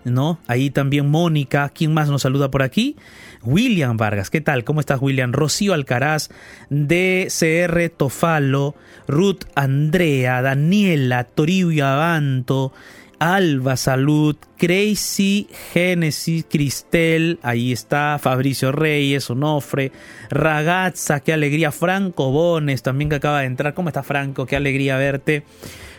¿No? 0.05 0.39
Ahí 0.47 0.69
también 0.69 1.09
Mónica, 1.09 1.69
¿quién 1.69 1.93
más 1.93 2.09
nos 2.09 2.21
saluda 2.21 2.49
por 2.49 2.63
aquí? 2.63 2.95
William 3.43 3.97
Vargas, 3.97 4.29
¿qué 4.29 4.41
tal? 4.41 4.63
¿Cómo 4.63 4.79
estás, 4.79 5.01
William? 5.01 5.33
Rocío 5.33 5.73
Alcaraz, 5.73 6.29
DCR 6.69 7.89
Tofalo, 7.95 8.75
Ruth 9.07 9.43
Andrea, 9.55 10.41
Daniela, 10.41 11.25
Toribio 11.25 11.85
Abanto, 11.85 12.73
Alba 13.19 13.77
Salud, 13.77 14.35
Crazy 14.57 15.47
Genesis, 15.73 16.45
Cristel, 16.49 17.39
ahí 17.43 17.71
está, 17.71 18.19
Fabricio 18.21 18.71
Reyes, 18.71 19.29
Onofre, 19.29 19.91
Ragazza, 20.29 21.19
qué 21.21 21.33
alegría, 21.33 21.71
Franco 21.71 22.31
Bones, 22.31 22.83
también 22.83 23.09
que 23.09 23.15
acaba 23.15 23.41
de 23.41 23.47
entrar. 23.47 23.73
¿Cómo 23.73 23.89
está 23.89 24.03
Franco? 24.03 24.45
Qué 24.45 24.55
alegría 24.55 24.97
verte. 24.97 25.43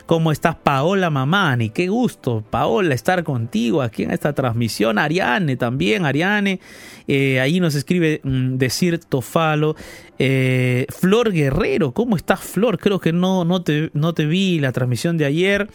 ¿Cómo 0.07 0.31
estás, 0.31 0.55
Paola 0.55 1.11
Mamani? 1.11 1.71
Qué 1.71 1.89
gusto, 1.89 2.45
Paola, 2.49 2.95
estar 2.95 3.25
contigo 3.25 3.83
aquí 3.83 4.05
en 4.05 4.13
esta 4.13 4.33
transmisión. 4.33 4.99
Ariane 4.99 5.57
también, 5.57 6.07
Ariane. 6.07 6.61
Eh, 7.09 7.41
ahí 7.41 7.59
nos 7.59 7.75
escribe 7.75 8.21
mm, 8.23 8.55
decir 8.55 9.01
Tofalo. 9.01 9.75
Eh, 10.21 10.87
Flor 10.91 11.33
Guerrero, 11.33 11.91
¿cómo 11.91 12.15
estás, 12.15 12.39
Flor? 12.39 12.79
Creo 12.79 13.01
que 13.01 13.13
no, 13.13 13.45
no, 13.45 13.63
te, 13.63 13.91
no 13.95 14.15
te 14.15 14.27
vi 14.27 14.61
la 14.61 14.71
transmisión 14.71 15.19
de 15.19 15.25
ayer. 15.25 15.69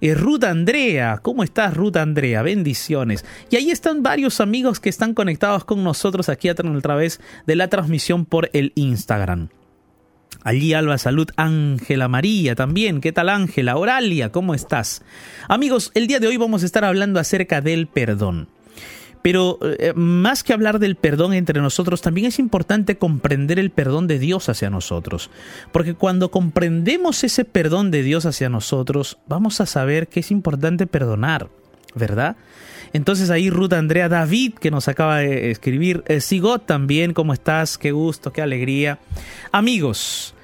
Eh, 0.00 0.14
Ruth 0.14 0.42
Andrea, 0.42 1.20
¿cómo 1.22 1.44
estás, 1.44 1.72
Ruth 1.76 1.96
Andrea? 1.96 2.42
Bendiciones. 2.42 3.24
Y 3.50 3.56
ahí 3.56 3.70
están 3.70 4.02
varios 4.02 4.40
amigos 4.40 4.80
que 4.80 4.88
están 4.88 5.14
conectados 5.14 5.64
con 5.64 5.84
nosotros 5.84 6.28
aquí 6.28 6.48
a 6.48 6.56
través 6.56 7.20
de 7.46 7.54
la 7.54 7.68
transmisión 7.68 8.24
por 8.24 8.50
el 8.52 8.72
Instagram. 8.74 9.48
Allí 10.46 10.74
Alba 10.74 10.96
Salud, 10.96 11.28
Ángela 11.34 12.06
María 12.06 12.54
también. 12.54 13.00
¿Qué 13.00 13.10
tal 13.10 13.30
Ángela? 13.30 13.76
Oralia, 13.76 14.30
¿cómo 14.30 14.54
estás? 14.54 15.02
Amigos, 15.48 15.90
el 15.94 16.06
día 16.06 16.20
de 16.20 16.28
hoy 16.28 16.36
vamos 16.36 16.62
a 16.62 16.66
estar 16.66 16.84
hablando 16.84 17.18
acerca 17.18 17.60
del 17.60 17.88
perdón. 17.88 18.46
Pero 19.22 19.58
eh, 19.60 19.92
más 19.96 20.44
que 20.44 20.52
hablar 20.52 20.78
del 20.78 20.94
perdón 20.94 21.34
entre 21.34 21.60
nosotros, 21.60 22.00
también 22.00 22.28
es 22.28 22.38
importante 22.38 22.96
comprender 22.96 23.58
el 23.58 23.72
perdón 23.72 24.06
de 24.06 24.20
Dios 24.20 24.48
hacia 24.48 24.70
nosotros. 24.70 25.30
Porque 25.72 25.94
cuando 25.94 26.30
comprendemos 26.30 27.24
ese 27.24 27.44
perdón 27.44 27.90
de 27.90 28.04
Dios 28.04 28.24
hacia 28.24 28.48
nosotros, 28.48 29.18
vamos 29.26 29.60
a 29.60 29.66
saber 29.66 30.06
que 30.06 30.20
es 30.20 30.30
importante 30.30 30.86
perdonar, 30.86 31.48
¿verdad? 31.96 32.36
Entonces 32.92 33.30
ahí 33.30 33.50
Ruth 33.50 33.72
Andrea 33.72 34.08
David, 34.08 34.54
que 34.54 34.70
nos 34.70 34.86
acaba 34.86 35.18
de 35.18 35.50
escribir, 35.50 36.04
eh, 36.06 36.20
Sigot 36.20 36.66
también, 36.66 37.14
¿cómo 37.14 37.32
estás? 37.32 37.78
Qué 37.78 37.90
gusto, 37.90 38.32
qué 38.32 38.42
alegría. 38.42 39.00
Amigos, 39.50 40.35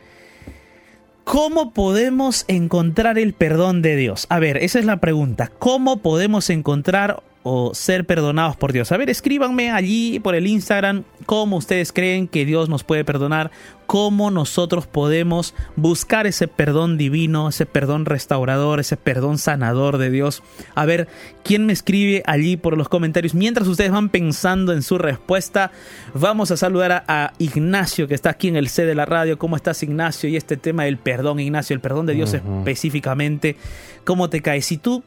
¿Cómo 1.24 1.72
podemos 1.72 2.44
encontrar 2.48 3.18
el 3.18 3.32
perdón 3.32 3.80
de 3.80 3.96
Dios? 3.96 4.26
A 4.28 4.38
ver, 4.38 4.56
esa 4.58 4.78
es 4.78 4.84
la 4.84 4.98
pregunta. 4.98 5.50
¿Cómo 5.58 5.98
podemos 5.98 6.50
encontrar 6.50 7.22
o 7.42 7.74
ser 7.74 8.06
perdonados 8.06 8.56
por 8.56 8.72
Dios. 8.72 8.92
A 8.92 8.96
ver, 8.96 9.10
escríbanme 9.10 9.70
allí 9.70 10.20
por 10.20 10.34
el 10.34 10.46
Instagram 10.46 11.04
cómo 11.26 11.56
ustedes 11.56 11.92
creen 11.92 12.28
que 12.28 12.44
Dios 12.44 12.68
nos 12.68 12.84
puede 12.84 13.04
perdonar, 13.04 13.50
cómo 13.86 14.30
nosotros 14.30 14.86
podemos 14.86 15.54
buscar 15.76 16.26
ese 16.26 16.48
perdón 16.48 16.96
divino, 16.96 17.48
ese 17.48 17.66
perdón 17.66 18.06
restaurador, 18.06 18.80
ese 18.80 18.96
perdón 18.96 19.38
sanador 19.38 19.98
de 19.98 20.10
Dios. 20.10 20.42
A 20.74 20.86
ver, 20.86 21.08
¿quién 21.42 21.66
me 21.66 21.72
escribe 21.72 22.22
allí 22.26 22.56
por 22.56 22.76
los 22.76 22.88
comentarios? 22.88 23.34
Mientras 23.34 23.68
ustedes 23.68 23.90
van 23.90 24.08
pensando 24.08 24.72
en 24.72 24.82
su 24.82 24.98
respuesta, 24.98 25.72
vamos 26.14 26.50
a 26.50 26.56
saludar 26.56 27.04
a, 27.06 27.32
Ignacio 27.38 28.08
que 28.08 28.14
está 28.14 28.30
aquí 28.30 28.48
en 28.48 28.56
el 28.56 28.68
C 28.68 28.84
de 28.84 28.94
la 28.94 29.04
radio. 29.04 29.38
¿Cómo 29.38 29.56
estás 29.56 29.82
Ignacio? 29.82 30.28
Y 30.28 30.36
este 30.36 30.56
tema 30.56 30.84
del 30.84 30.96
perdón, 30.96 31.40
Ignacio, 31.40 31.74
el 31.74 31.80
perdón 31.80 32.06
de 32.06 32.14
Dios 32.14 32.34
específicamente, 32.34 33.56
¿cómo 34.04 34.30
te 34.30 34.40
cae? 34.42 34.62
Si 34.62 34.76
tú 34.76 35.02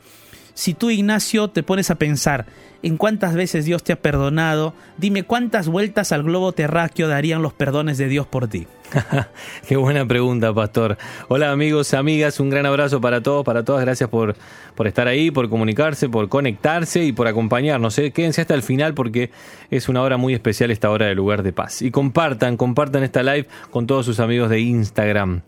si 0.56 0.74
tú, 0.74 0.90
Ignacio, 0.90 1.50
te 1.50 1.64
pones 1.64 1.92
a 1.92 1.96
pensar 1.96 2.46
en 2.82 2.96
cuántas 2.98 3.36
veces 3.36 3.66
Dios 3.66 3.84
te 3.84 3.94
ha 3.94 4.02
perdonado, 4.02 4.74
dime 4.98 5.24
cuántas 5.24 5.68
vueltas 5.68 6.12
al 6.12 6.24
globo 6.24 6.54
terráqueo 6.54 7.08
darían 7.10 7.42
los 7.42 7.54
perdones 7.54 7.98
de 7.98 8.08
Dios 8.08 8.26
por 8.26 8.48
ti. 8.48 8.68
Qué 9.68 9.76
buena 9.76 10.08
pregunta, 10.08 10.54
pastor. 10.54 10.98
Hola 11.28 11.52
amigos, 11.52 11.94
amigas, 11.94 12.40
un 12.40 12.50
gran 12.50 12.66
abrazo 12.66 13.02
para 13.02 13.22
todos, 13.22 13.44
para 13.44 13.66
todas. 13.66 13.84
Gracias 13.84 14.10
por, 14.10 14.36
por 14.76 14.88
estar 14.88 15.08
ahí, 15.10 15.30
por 15.30 15.50
comunicarse, 15.50 16.08
por 16.08 16.30
conectarse 16.30 17.04
y 17.04 17.12
por 17.12 17.28
acompañarnos. 17.28 17.98
¿eh? 18.00 18.12
Quédense 18.12 18.42
hasta 18.42 18.54
el 18.54 18.62
final 18.64 18.94
porque 18.94 19.32
es 19.72 19.90
una 19.90 20.02
hora 20.02 20.16
muy 20.16 20.34
especial 20.34 20.72
esta 20.72 20.90
hora 20.90 21.08
de 21.08 21.16
lugar 21.16 21.44
de 21.44 21.52
paz. 21.52 21.82
Y 21.82 21.92
compartan, 21.92 22.56
compartan 22.56 23.04
esta 23.04 23.24
live 23.24 23.48
con 23.72 23.88
todos 23.88 24.06
sus 24.06 24.22
amigos 24.22 24.50
de 24.50 24.62
Instagram. 24.62 25.42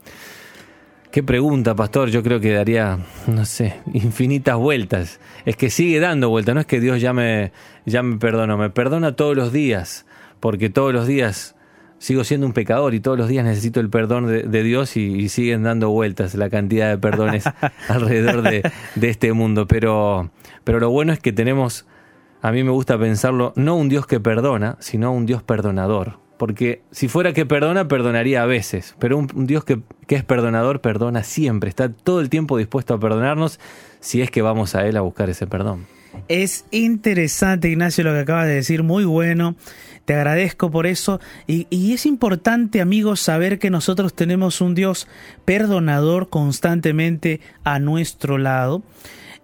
Qué 1.10 1.22
pregunta, 1.22 1.74
pastor. 1.74 2.10
Yo 2.10 2.22
creo 2.22 2.38
que 2.38 2.52
daría, 2.52 2.98
no 3.26 3.44
sé, 3.46 3.80
infinitas 3.92 4.56
vueltas. 4.56 5.20
Es 5.46 5.56
que 5.56 5.70
sigue 5.70 6.00
dando 6.00 6.28
vueltas. 6.28 6.54
No 6.54 6.60
es 6.60 6.66
que 6.66 6.80
Dios 6.80 7.00
ya 7.00 7.12
me, 7.12 7.52
ya 7.86 8.02
me 8.02 8.18
perdonó. 8.18 8.58
Me 8.58 8.68
perdona 8.68 9.16
todos 9.16 9.34
los 9.34 9.52
días. 9.52 10.04
Porque 10.40 10.68
todos 10.68 10.92
los 10.92 11.06
días 11.06 11.56
sigo 11.98 12.24
siendo 12.24 12.46
un 12.46 12.52
pecador 12.52 12.94
y 12.94 13.00
todos 13.00 13.18
los 13.18 13.28
días 13.28 13.44
necesito 13.44 13.80
el 13.80 13.90
perdón 13.90 14.26
de, 14.26 14.62
Dios 14.62 14.96
y, 14.96 15.28
siguen 15.28 15.64
dando 15.64 15.90
vueltas 15.90 16.34
la 16.34 16.48
cantidad 16.48 16.90
de 16.90 16.98
perdones 16.98 17.44
alrededor 17.88 18.42
de, 18.42 18.70
de, 18.94 19.08
este 19.08 19.32
mundo. 19.32 19.66
Pero, 19.66 20.30
pero 20.62 20.78
lo 20.78 20.90
bueno 20.90 21.12
es 21.12 21.20
que 21.20 21.32
tenemos, 21.32 21.86
a 22.42 22.52
mí 22.52 22.62
me 22.62 22.70
gusta 22.70 22.98
pensarlo, 22.98 23.52
no 23.56 23.76
un 23.76 23.88
Dios 23.88 24.06
que 24.06 24.20
perdona, 24.20 24.76
sino 24.78 25.12
un 25.12 25.26
Dios 25.26 25.42
perdonador. 25.42 26.27
Porque 26.38 26.82
si 26.92 27.08
fuera 27.08 27.32
que 27.32 27.44
perdona, 27.44 27.88
perdonaría 27.88 28.42
a 28.42 28.46
veces. 28.46 28.94
Pero 28.98 29.18
un, 29.18 29.46
Dios 29.46 29.64
que, 29.64 29.80
es 30.08 30.24
perdonador, 30.24 30.80
perdona 30.80 31.24
siempre. 31.24 31.68
Está 31.68 31.90
todo 31.90 32.20
el 32.20 32.30
tiempo 32.30 32.56
dispuesto 32.56 32.94
a 32.94 33.00
perdonarnos 33.00 33.58
si 34.00 34.22
es 34.22 34.30
que 34.30 34.40
vamos 34.40 34.74
a 34.74 34.86
Él 34.86 34.96
a 34.96 35.00
buscar 35.00 35.28
ese 35.28 35.46
perdón. 35.46 35.86
Es 36.28 36.64
interesante, 36.70 37.68
Ignacio, 37.68 38.04
lo 38.04 38.12
que 38.12 38.20
acabas 38.20 38.46
de 38.46 38.54
decir. 38.54 38.82
Muy 38.82 39.04
bueno. 39.04 39.56
Te 40.04 40.14
agradezco 40.14 40.70
por 40.70 40.86
eso. 40.86 41.20
Y, 41.46 41.92
es 41.92 42.06
importante, 42.06 42.80
amigos, 42.80 43.20
saber 43.20 43.58
que 43.58 43.68
nosotros 43.68 44.14
tenemos 44.14 44.60
un 44.60 44.74
Dios 44.74 45.06
perdonador 45.44 46.30
constantemente 46.30 47.40
a 47.64 47.78
nuestro 47.78 48.38
lado. 48.38 48.82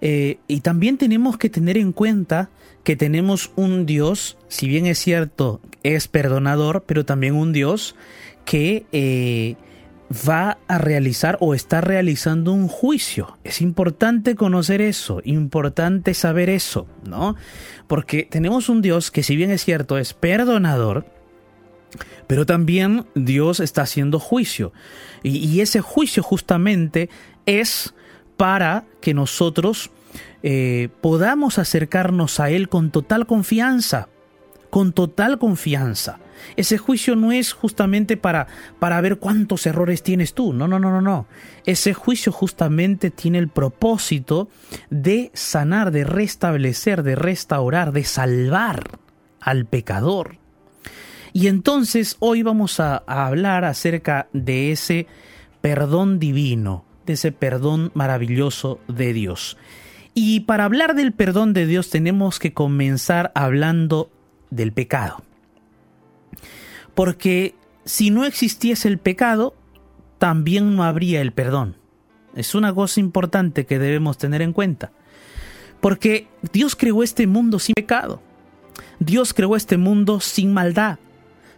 Eh, 0.01 0.39
y 0.49 0.61
también 0.61 0.97
tenemos 0.97 1.37
que 1.39 1.51
tener 1.51 1.77
en 1.77 1.93
cuenta 1.93 2.51
que 2.83 2.97
tenemos 2.97 3.51
un 3.57 3.85
Dios, 3.85 4.39
si 4.49 4.69
bien 4.69 4.87
es 4.87 4.99
cierto, 4.99 5.61
es 5.85 6.09
perdonador, 6.09 6.83
pero 6.87 7.05
también 7.05 7.35
un 7.35 7.53
Dios 7.53 7.95
que 8.45 8.87
eh, 8.91 9.55
va 10.29 10.59
a 10.69 10.79
realizar 10.79 11.37
o 11.41 11.55
está 11.55 11.81
realizando 11.81 12.53
un 12.53 12.69
juicio. 12.69 13.39
Es 13.45 13.61
importante 13.61 14.35
conocer 14.35 14.81
eso, 14.81 15.21
importante 15.25 16.15
saber 16.15 16.51
eso, 16.51 16.87
¿no? 17.07 17.37
Porque 17.87 18.27
tenemos 18.29 18.69
un 18.69 18.83
Dios 18.83 19.11
que 19.11 19.23
si 19.23 19.37
bien 19.37 19.51
es 19.51 19.65
cierto, 19.65 19.99
es 19.99 20.15
perdonador, 20.15 21.07
pero 22.27 22.47
también 22.47 23.07
Dios 23.15 23.61
está 23.61 23.83
haciendo 23.83 24.19
juicio. 24.19 24.73
Y, 25.23 25.61
ese 25.61 25.81
juicio 25.81 26.23
justamente 26.23 27.09
es 27.47 27.95
para 28.37 28.85
que 29.01 29.15
nosotros 29.15 29.91
eh, 30.43 30.89
podamos 31.01 31.59
acercarnos 31.59 32.41
a 32.41 32.51
Él 32.51 32.69
con 32.69 32.91
total 32.91 33.27
confianza, 33.27 34.09
con 34.75 34.93
total 34.93 35.39
confianza. 35.39 36.19
Ese 36.57 36.79
juicio 36.79 37.15
no 37.15 37.31
es 37.31 37.53
justamente 37.53 38.17
para, 38.17 38.49
para 38.81 39.01
ver 39.01 39.21
cuántos 39.21 39.69
errores 39.69 40.03
tienes 40.03 40.35
tú, 40.35 40.53
no, 40.53 40.67
no, 40.67 40.81
no, 40.81 40.91
no, 40.91 41.01
no. 41.01 41.29
Ese 41.65 41.95
juicio 41.95 42.33
justamente 42.33 43.13
tiene 43.13 43.39
el 43.39 43.47
propósito 43.47 44.49
de 44.91 45.31
sanar, 45.33 45.93
de 45.93 46.03
restablecer, 46.03 47.05
de 47.05 47.15
restaurar, 47.15 47.93
de 47.93 48.03
salvar 48.03 48.99
al 49.39 49.65
pecador. 49.65 50.39
Y 51.33 51.47
entonces 51.47 52.17
hoy 52.19 52.43
vamos 52.43 52.81
a, 52.81 52.97
hablar 53.07 53.65
acerca 53.65 54.27
de 54.33 54.73
ese 54.73 55.07
perdón 55.61 56.19
divino, 56.19 56.85
de 57.07 57.13
ese 57.13 57.31
perdón 57.31 57.93
maravilloso 57.95 58.81
de 58.89 59.13
Dios. 59.13 59.57
Y 60.15 60.41
para 60.41 60.65
hablar 60.65 60.97
del 60.97 61.13
perdón 61.13 61.53
de 61.53 61.67
Dios 61.67 61.91
tenemos 61.91 62.41
que 62.41 62.53
comenzar 62.53 63.31
hablando 63.37 64.11
del 64.55 64.73
pecado. 64.73 65.23
Porque 66.95 67.55
si 67.85 68.11
no 68.11 68.25
existiese 68.25 68.89
el 68.89 68.99
pecado, 68.99 69.55
también 70.19 70.77
no 70.77 70.85
habría 70.85 71.21
el 71.21 71.33
perdón. 71.33 71.77
Es 72.35 72.55
una 72.55 72.75
cosa 72.75 73.01
importante 73.01 73.67
que 73.67 73.79
debemos 73.79 74.19
tener 74.19 74.43
en 74.43 74.53
cuenta. 74.53 74.93
Porque 75.81 76.29
Dios 76.53 76.77
creó 76.77 77.03
este 77.03 77.27
mundo 77.27 77.59
sin 77.59 77.75
pecado. 77.75 78.23
Dios 78.99 79.35
creó 79.35 79.57
este 79.57 79.77
mundo 79.77 80.21
sin 80.21 80.53
maldad, 80.53 80.99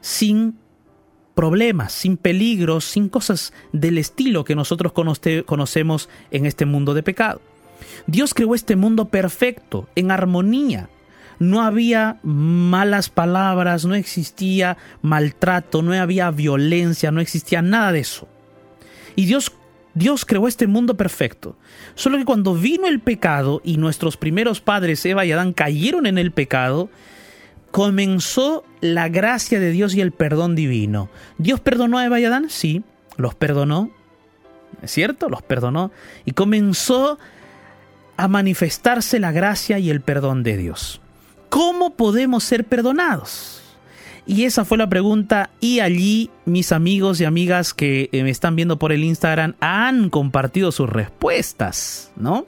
sin 0.01 0.59
problemas, 1.35 1.93
sin 1.93 2.17
peligros, 2.17 2.85
sin 2.85 3.09
cosas 3.09 3.53
del 3.73 3.99
estilo 3.99 4.45
que 4.45 4.57
nosotros 4.57 4.93
conocemos 4.93 6.09
en 6.31 6.47
este 6.47 6.65
mundo 6.65 6.95
de 6.95 7.03
pecado. 7.03 7.41
Dios 8.07 8.35
creó 8.35 8.55
este 8.55 8.75
mundo 8.75 9.07
perfecto, 9.09 9.89
en 9.95 10.11
armonía. 10.11 10.89
No 11.39 11.63
había 11.63 12.19
malas 12.23 13.09
palabras, 13.11 13.85
no 13.85 13.95
existía 13.95 14.77
maltrato, 15.03 15.83
no 15.83 15.93
había 15.93 16.31
violencia, 16.31 17.11
no 17.11 17.21
existía 17.21 17.63
nada 17.63 17.93
de 17.93 18.01
eso. 18.01 18.29
Y 19.15 19.27
Dios 19.27 19.53
Dios 19.97 20.27
creó 20.27 20.47
este 20.47 20.67
mundo 20.67 20.99
perfecto. 20.99 21.57
Solo 21.95 22.19
que 22.19 22.27
cuando 22.27 22.55
vino 22.55 22.87
el 22.87 23.01
pecado 23.01 23.63
y 23.65 23.79
nuestros 23.79 24.19
primeros 24.19 24.61
padres, 24.61 25.05
Eva 25.07 25.25
y 25.25 25.33
Adán, 25.33 25.55
cayeron 25.55 26.05
en 26.05 26.19
el 26.19 26.33
pecado, 26.33 26.91
comenzó 27.71 28.63
la 28.83 29.09
gracia 29.09 29.59
de 29.59 29.71
Dios 29.71 29.95
y 29.95 30.03
el 30.03 30.13
perdón 30.13 30.55
divino. 30.55 31.09
¿Dios 31.39 31.61
perdonó 31.61 31.97
a 31.97 32.05
Eva 32.05 32.21
y 32.21 32.27
Adán? 32.27 32.51
Sí, 32.51 32.83
los 33.17 33.35
perdonó. 33.35 33.91
¿Es 34.83 34.91
cierto? 34.91 35.31
Los 35.31 35.41
perdonó. 35.41 35.91
Y 36.27 36.33
comenzó 36.33 37.19
a 38.19 38.29
manifestarse 38.29 39.19
la 39.19 39.33
gracia 39.33 39.79
y 39.79 39.89
el 39.89 40.03
perdón 40.03 40.43
de 40.43 40.59
Dios. 40.59 41.01
¿Cómo 41.49 41.95
podemos 41.95 42.45
ser 42.45 42.65
perdonados? 42.65 43.63
Y 44.27 44.45
esa 44.45 44.65
fue 44.65 44.77
la 44.77 44.89
pregunta 44.89 45.51
y 45.61 45.81
allí 45.81 46.31
mis 46.45 46.73
amigos 46.73 47.21
y 47.21 47.25
amigas 47.25 47.73
que 47.73 48.09
eh, 48.11 48.25
me 48.25 48.31
están 48.31 48.57
viendo 48.57 48.77
por 48.77 48.93
el 48.93 49.05
Instagram 49.05 49.55
han 49.61 50.11
compartido 50.11 50.73
sus 50.73 50.91
respuestas, 50.91 52.11
¿no? 52.17 52.47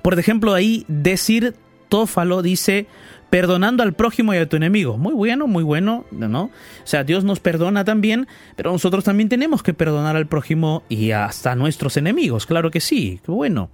Por 0.00 0.16
ejemplo, 0.18 0.54
ahí 0.54 0.84
decir 0.86 1.54
Tófalo 1.88 2.42
dice, 2.42 2.86
perdonando 3.30 3.82
al 3.82 3.94
prójimo 3.94 4.32
y 4.32 4.36
a 4.36 4.48
tu 4.48 4.56
enemigo. 4.56 4.96
Muy 4.96 5.12
bueno, 5.12 5.48
muy 5.48 5.64
bueno, 5.64 6.04
¿no? 6.12 6.44
O 6.44 6.50
sea, 6.86 7.02
Dios 7.02 7.24
nos 7.24 7.40
perdona 7.40 7.84
también, 7.84 8.28
pero 8.54 8.70
nosotros 8.70 9.02
también 9.02 9.28
tenemos 9.28 9.62
que 9.64 9.74
perdonar 9.74 10.14
al 10.14 10.26
prójimo 10.26 10.84
y 10.88 11.10
hasta 11.10 11.52
a 11.52 11.56
nuestros 11.56 11.96
enemigos, 11.96 12.46
claro 12.46 12.70
que 12.70 12.80
sí, 12.80 13.20
qué 13.24 13.32
bueno. 13.32 13.70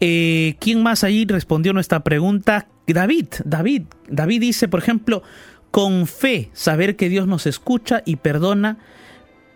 Eh, 0.00 0.56
¿Quién 0.60 0.82
más 0.82 1.04
ahí 1.04 1.24
respondió 1.24 1.72
nuestra 1.72 2.00
pregunta? 2.00 2.68
David, 2.86 3.26
David, 3.44 3.82
David 4.08 4.40
dice, 4.40 4.68
por 4.68 4.80
ejemplo, 4.80 5.22
con 5.70 6.06
fe, 6.06 6.50
saber 6.52 6.96
que 6.96 7.08
Dios 7.08 7.26
nos 7.26 7.46
escucha 7.46 8.02
y 8.04 8.16
perdona, 8.16 8.78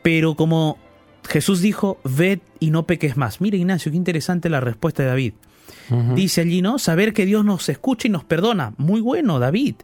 pero 0.02 0.34
como 0.34 0.78
Jesús 1.28 1.60
dijo, 1.60 1.98
ved 2.04 2.40
y 2.58 2.70
no 2.70 2.86
peques 2.86 3.16
más. 3.16 3.40
Mira 3.40 3.56
Ignacio, 3.56 3.92
qué 3.92 3.96
interesante 3.96 4.48
la 4.48 4.60
respuesta 4.60 5.02
de 5.02 5.08
David. 5.08 5.32
Dice 6.14 6.42
allí, 6.42 6.62
¿no? 6.62 6.78
Saber 6.78 7.12
que 7.12 7.26
Dios 7.26 7.44
nos 7.44 7.68
escucha 7.68 8.06
y 8.06 8.10
nos 8.12 8.22
perdona. 8.22 8.74
Muy 8.76 9.00
bueno, 9.00 9.40
David. 9.40 9.74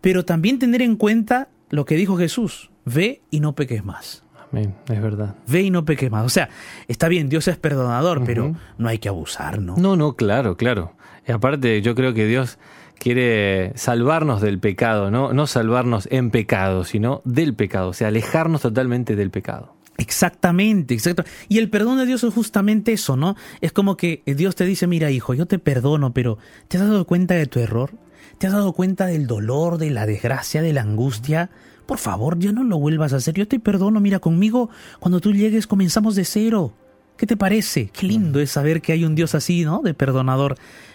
Pero 0.00 0.24
también 0.24 0.60
tener 0.60 0.80
en 0.80 0.94
cuenta 0.94 1.48
lo 1.70 1.84
que 1.84 1.96
dijo 1.96 2.16
Jesús, 2.16 2.70
ve 2.84 3.22
y 3.30 3.40
no 3.40 3.54
peques 3.54 3.84
más. 3.84 4.22
Amén, 4.52 4.74
es 4.88 5.00
verdad. 5.00 5.36
Ve 5.46 5.62
y 5.62 5.70
no 5.70 5.84
peques 5.84 6.10
más. 6.10 6.24
O 6.24 6.28
sea, 6.28 6.48
está 6.88 7.08
bien, 7.08 7.28
Dios 7.28 7.46
es 7.48 7.56
perdonador, 7.56 8.24
pero 8.24 8.54
no 8.78 8.88
hay 8.88 8.98
que 8.98 9.08
abusar, 9.08 9.60
¿no? 9.60 9.76
No, 9.76 9.96
no, 9.96 10.14
claro, 10.14 10.56
claro. 10.56 10.94
Y 11.26 11.32
aparte, 11.32 11.82
yo 11.82 11.94
creo 11.94 12.14
que 12.14 12.26
Dios 12.26 12.58
quiere 12.98 13.72
salvarnos 13.76 14.40
del 14.40 14.58
pecado, 14.58 15.10
¿no? 15.10 15.32
No 15.32 15.46
salvarnos 15.46 16.08
en 16.10 16.30
pecado, 16.30 16.84
sino 16.84 17.22
del 17.24 17.54
pecado, 17.54 17.88
o 17.88 17.92
sea, 17.92 18.08
alejarnos 18.08 18.62
totalmente 18.62 19.16
del 19.16 19.30
pecado. 19.30 19.74
Exactamente, 19.96 20.94
exacto. 20.94 21.24
Y 21.48 21.58
el 21.58 21.70
perdón 21.70 21.98
de 21.98 22.06
Dios 22.06 22.24
es 22.24 22.32
justamente 22.32 22.92
eso, 22.92 23.16
¿no? 23.16 23.36
Es 23.60 23.72
como 23.72 23.96
que 23.96 24.22
Dios 24.26 24.56
te 24.56 24.64
dice, 24.64 24.86
mira 24.86 25.10
hijo, 25.10 25.34
yo 25.34 25.46
te 25.46 25.58
perdono, 25.58 26.12
pero 26.12 26.38
¿te 26.68 26.78
has 26.78 26.84
dado 26.84 27.06
cuenta 27.06 27.34
de 27.34 27.46
tu 27.46 27.60
error? 27.60 27.92
¿Te 28.38 28.46
has 28.46 28.52
dado 28.52 28.72
cuenta 28.72 29.06
del 29.06 29.26
dolor, 29.26 29.78
de 29.78 29.90
la 29.90 30.06
desgracia, 30.06 30.62
de 30.62 30.72
la 30.72 30.82
angustia? 30.82 31.50
Por 31.90 31.98
favor, 31.98 32.38
ya 32.38 32.52
no 32.52 32.62
lo 32.62 32.78
vuelvas 32.78 33.12
a 33.12 33.16
hacer. 33.16 33.34
Yo 33.34 33.48
te 33.48 33.58
perdono, 33.58 33.98
mira, 33.98 34.20
conmigo, 34.20 34.70
cuando 35.00 35.18
tú 35.18 35.32
llegues 35.32 35.66
comenzamos 35.66 36.14
de 36.14 36.24
cero. 36.24 36.72
¿Qué 37.16 37.26
te 37.26 37.36
parece? 37.36 37.90
Qué 37.92 38.06
lindo 38.06 38.38
es 38.38 38.52
saber 38.52 38.80
que 38.80 38.92
hay 38.92 39.04
un 39.04 39.16
Dios 39.16 39.34
así, 39.34 39.64
¿no? 39.64 39.82
De 39.82 39.92
perdonador. 39.92 40.54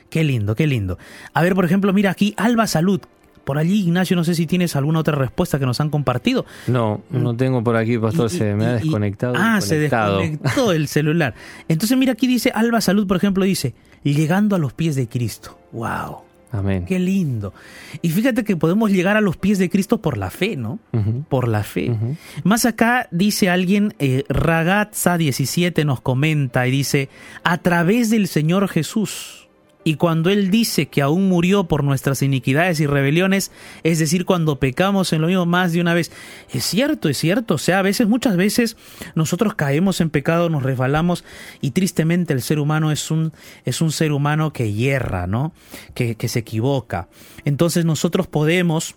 Qué 0.10 0.24
lindo, 0.24 0.56
qué 0.56 0.68
lindo. 0.68 0.98
A 1.34 1.44
ver, 1.44 1.54
por 1.54 1.66
ejemplo, 1.66 1.92
mira 1.92 2.12
aquí, 2.12 2.34
Alba 2.38 2.66
Salud. 2.66 3.02
Por 3.44 3.58
allí, 3.58 3.82
Ignacio, 3.82 4.16
no 4.16 4.24
sé 4.24 4.36
si 4.36 4.48
tienes 4.48 4.78
alguna 4.78 5.00
otra 5.00 5.16
respuesta 5.18 5.60
que 5.60 5.66
nos 5.66 5.82
han 5.82 5.90
compartido. 5.90 6.46
No, 6.68 7.02
no 7.10 7.36
tengo 7.36 7.62
por 7.62 7.76
aquí, 7.76 7.98
pastor, 7.98 8.30
se 8.30 8.56
me 8.56 8.66
ha 8.66 8.74
desconectado. 8.76 9.36
ah, 9.38 9.60
se 9.60 9.78
desconectó 9.78 10.72
el 10.72 10.88
celular. 10.88 11.36
Entonces, 11.68 11.98
mira, 11.98 12.14
aquí 12.14 12.26
dice 12.26 12.54
Alba 12.56 12.80
Salud, 12.80 13.06
por 13.06 13.18
ejemplo, 13.18 13.44
dice, 13.44 13.76
llegando 14.02 14.56
a 14.56 14.60
los 14.60 14.72
pies 14.72 14.96
de 14.96 15.10
Cristo. 15.10 15.60
¡Wow! 15.74 16.25
Amén. 16.58 16.86
Qué 16.86 17.00
lindo. 17.00 17.54
Y 18.02 18.10
fíjate 18.10 18.44
que 18.44 18.56
podemos 18.56 18.92
llegar 18.92 19.18
a 19.18 19.22
los 19.22 19.38
pies 19.38 19.60
de 19.60 19.70
Cristo 19.70 20.02
por 20.02 20.18
la 20.18 20.30
fe, 20.30 20.56
¿no? 20.56 20.80
Por 21.30 21.48
la 21.48 21.64
fe. 21.64 21.92
Más 22.44 22.66
acá 22.66 23.08
dice 23.12 23.50
alguien, 23.50 23.94
eh, 24.00 24.24
Ragazza 24.30 25.18
17 25.18 25.86
nos 25.86 26.02
comenta 26.02 26.68
y 26.68 26.72
dice, 26.72 27.10
a 27.44 27.58
través 27.58 28.10
del 28.10 28.28
Señor 28.28 28.68
Jesús 28.68 29.45
y 29.88 29.98
cuando 29.98 30.32
Él 30.32 30.50
dice 30.50 30.88
que 30.88 31.04
aún 31.04 31.30
murió 31.30 31.66
por 31.66 31.84
nuestras 31.84 32.24
iniquidades 32.24 32.80
y 32.80 32.88
rebeliones, 32.88 33.52
es 33.84 34.00
decir, 34.00 34.26
cuando 34.26 34.60
pecamos 34.60 35.14
en 35.14 35.22
lo 35.22 35.28
mismo 35.28 35.46
más 35.46 35.74
de 35.74 35.80
una 35.80 35.94
vez, 35.94 36.12
es 36.52 36.66
cierto, 36.66 37.08
es 37.08 37.20
cierto. 37.20 37.54
O 37.54 37.58
sea, 37.60 37.78
a 37.78 37.82
veces, 37.84 38.08
muchas 38.08 38.36
veces, 38.36 38.78
nosotros 39.14 39.54
caemos 39.54 40.02
en 40.02 40.10
pecado, 40.10 40.50
nos 40.50 40.64
resbalamos 40.64 41.24
y 41.62 41.70
tristemente 41.70 42.34
el 42.34 42.42
ser 42.42 42.58
humano 42.58 42.92
es 42.92 43.12
un, 43.12 43.32
es 43.64 43.80
un 43.80 43.92
ser 43.92 44.12
humano 44.12 44.52
que 44.52 44.74
hierra, 44.74 45.28
¿no? 45.28 45.54
Que, 45.94 46.16
que 46.16 46.30
se 46.30 46.40
equivoca. 46.40 47.08
Entonces 47.46 47.86
nosotros 47.86 48.26
podemos 48.26 48.96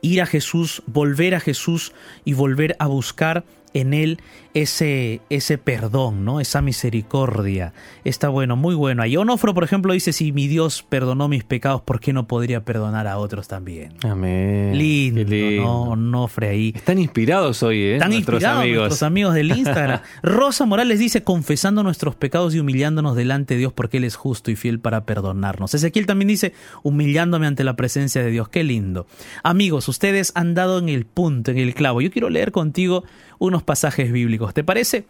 ir 0.00 0.22
a 0.22 0.26
Jesús, 0.26 0.84
volver 0.86 1.34
a 1.34 1.40
Jesús 1.40 1.92
y 2.24 2.34
volver 2.34 2.76
a 2.78 2.86
buscar 2.86 3.44
en 3.74 3.94
él 3.94 4.20
ese, 4.54 5.20
ese 5.30 5.58
perdón, 5.58 6.24
¿no? 6.24 6.40
Esa 6.40 6.62
misericordia. 6.62 7.72
Está 8.04 8.28
bueno, 8.28 8.56
muy 8.56 8.74
bueno. 8.74 9.04
Y 9.06 9.16
Onofro, 9.16 9.54
por 9.54 9.64
ejemplo, 9.64 9.92
dice, 9.92 10.12
si 10.12 10.32
mi 10.32 10.48
Dios 10.48 10.84
perdonó 10.88 11.28
mis 11.28 11.44
pecados, 11.44 11.82
¿por 11.82 12.00
qué 12.00 12.12
no 12.12 12.26
podría 12.26 12.64
perdonar 12.64 13.06
a 13.06 13.18
otros 13.18 13.48
también? 13.48 13.94
Amén. 14.02 14.76
Lindo, 14.76 15.24
¿no? 15.62 15.82
Onofre 15.90 16.48
ahí. 16.48 16.72
Están 16.74 16.98
inspirados 16.98 17.62
hoy, 17.62 17.80
¿eh? 17.80 17.94
Están 17.94 18.10
nuestros 18.10 18.36
inspirados 18.36 18.62
amigos. 18.62 18.78
nuestros 18.80 19.02
amigos 19.02 19.34
del 19.34 19.56
Instagram. 19.56 20.00
Rosa 20.22 20.66
Morales 20.66 20.98
dice, 20.98 21.22
confesando 21.22 21.82
nuestros 21.82 22.16
pecados 22.16 22.54
y 22.54 22.60
humillándonos 22.60 23.16
delante 23.16 23.54
de 23.54 23.60
Dios 23.60 23.72
porque 23.72 23.98
Él 23.98 24.04
es 24.04 24.16
justo 24.16 24.50
y 24.50 24.56
fiel 24.56 24.80
para 24.80 25.04
perdonarnos. 25.04 25.74
Ezequiel 25.74 26.06
también 26.06 26.28
dice, 26.28 26.52
humillándome 26.82 27.46
ante 27.46 27.64
la 27.64 27.76
presencia 27.76 28.22
de 28.22 28.30
Dios. 28.30 28.48
Qué 28.48 28.64
lindo. 28.64 29.06
Amigos, 29.42 29.88
ustedes 29.88 30.32
han 30.34 30.54
dado 30.54 30.78
en 30.78 30.88
el 30.88 31.04
punto, 31.06 31.50
en 31.50 31.58
el 31.58 31.74
clavo. 31.74 32.00
Yo 32.00 32.10
quiero 32.10 32.30
leer 32.30 32.52
contigo 32.52 33.04
unos 33.38 33.62
pasajes 33.62 34.12
bíblicos. 34.12 34.54
¿Te 34.54 34.64
parece? 34.64 35.06